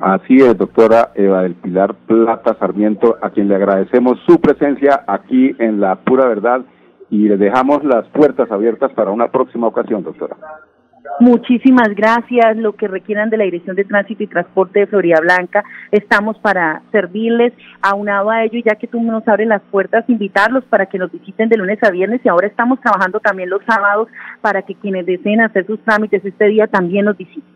Así 0.00 0.38
es, 0.38 0.58
doctora 0.58 1.12
Eva 1.14 1.42
del 1.42 1.54
Pilar 1.54 1.94
Plata 1.94 2.56
Sarmiento, 2.58 3.16
a 3.22 3.30
quien 3.30 3.46
le 3.46 3.54
agradecemos 3.54 4.18
su 4.26 4.40
presencia 4.40 5.04
aquí 5.06 5.54
en 5.60 5.80
La 5.80 5.94
Pura 5.94 6.26
Verdad 6.26 6.62
y 7.10 7.28
le 7.28 7.36
dejamos 7.36 7.84
las 7.84 8.04
puertas 8.08 8.50
abiertas 8.50 8.92
para 8.94 9.12
una 9.12 9.28
próxima 9.28 9.68
ocasión, 9.68 10.02
doctora. 10.02 10.36
Muchísimas 11.20 11.88
gracias. 11.94 12.56
Lo 12.56 12.72
que 12.72 12.88
requieran 12.88 13.30
de 13.30 13.36
la 13.36 13.44
Dirección 13.44 13.76
de 13.76 13.84
Tránsito 13.84 14.22
y 14.22 14.26
Transporte 14.26 14.80
de 14.80 14.86
Florida 14.86 15.20
Blanca, 15.20 15.62
estamos 15.92 16.38
para 16.38 16.82
servirles. 16.90 17.52
Aunado 17.82 18.30
a 18.30 18.44
ello, 18.44 18.60
ya 18.64 18.76
que 18.76 18.86
tú 18.86 19.00
nos 19.00 19.26
abres 19.28 19.46
las 19.46 19.62
puertas, 19.62 20.04
invitarlos 20.08 20.64
para 20.64 20.86
que 20.86 20.98
nos 20.98 21.12
visiten 21.12 21.48
de 21.48 21.56
lunes 21.56 21.78
a 21.82 21.90
viernes 21.90 22.20
y 22.24 22.28
ahora 22.28 22.46
estamos 22.46 22.80
trabajando 22.80 23.20
también 23.20 23.50
los 23.50 23.62
sábados 23.64 24.08
para 24.40 24.62
que 24.62 24.74
quienes 24.74 25.06
deseen 25.06 25.40
hacer 25.40 25.66
sus 25.66 25.80
trámites 25.84 26.24
este 26.24 26.46
día 26.46 26.66
también 26.66 27.04
nos 27.04 27.16
visiten. 27.16 27.54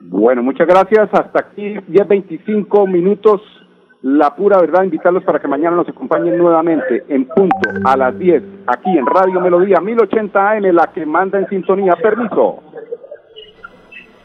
Bueno, 0.00 0.42
muchas 0.42 0.66
gracias. 0.66 1.08
Hasta 1.12 1.40
aquí 1.40 1.74
10.25 1.90 2.88
minutos. 2.90 3.40
La 4.04 4.36
pura 4.36 4.58
verdad, 4.58 4.84
invitarlos 4.84 5.24
para 5.24 5.38
que 5.38 5.48
mañana 5.48 5.76
nos 5.76 5.88
acompañen 5.88 6.36
nuevamente 6.36 7.04
en 7.08 7.24
punto 7.24 7.70
a 7.86 7.96
las 7.96 8.18
10 8.18 8.42
aquí 8.66 8.98
en 8.98 9.06
Radio 9.06 9.40
Melodía 9.40 9.80
1080 9.80 10.50
AM, 10.50 10.64
la 10.74 10.88
que 10.88 11.06
manda 11.06 11.38
en 11.38 11.48
sintonía. 11.48 11.94
Permiso. 11.94 12.62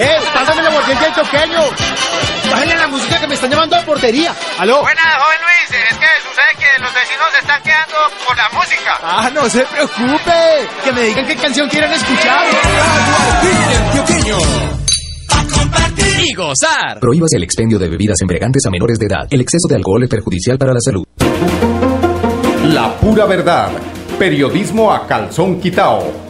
¡Eh! 0.00 0.18
¡Pásame 0.32 0.62
la 0.62 0.70
aguardiente 0.70 1.04
del 1.04 1.14
choqueño! 1.14 1.60
Bájale 2.50 2.74
la 2.74 2.88
música 2.88 3.20
que 3.20 3.26
me 3.26 3.34
están 3.34 3.50
llamando 3.50 3.76
a 3.76 3.82
portería. 3.82 4.34
¿Aló? 4.58 4.80
Buenas, 4.80 5.04
joven 5.04 5.38
Luis. 5.42 5.82
Es 5.90 5.98
que 5.98 6.06
sucede 6.22 6.52
que 6.58 6.82
los 6.82 6.94
vecinos 6.94 7.26
se 7.32 7.38
están 7.40 7.62
quedando 7.62 7.96
por 8.26 8.34
la 8.34 8.48
música. 8.48 8.98
¡Ah, 9.02 9.30
no 9.34 9.48
se 9.50 9.64
preocupe! 9.66 10.68
Que 10.84 10.92
me 10.92 11.02
digan 11.02 11.26
qué 11.26 11.36
canción 11.36 11.68
quieren 11.68 11.92
escuchar. 11.92 12.46
compartir 15.52 16.24
y 16.24 16.32
gozar. 16.32 16.98
Prohíbas 16.98 17.32
el 17.34 17.42
expendio 17.42 17.78
de 17.78 17.90
bebidas 17.90 18.20
embriagantes 18.22 18.64
a 18.64 18.70
menores 18.70 18.98
de 18.98 19.04
edad. 19.04 19.26
El 19.28 19.42
exceso 19.42 19.68
de 19.68 19.76
alcohol 19.76 20.02
es 20.02 20.08
perjudicial 20.08 20.56
para 20.56 20.72
la 20.72 20.80
salud. 20.80 21.04
La 22.64 22.90
pura 22.94 23.26
verdad. 23.26 23.70
Periodismo 24.18 24.90
a 24.92 25.06
calzón 25.06 25.60
quitao. 25.60 26.29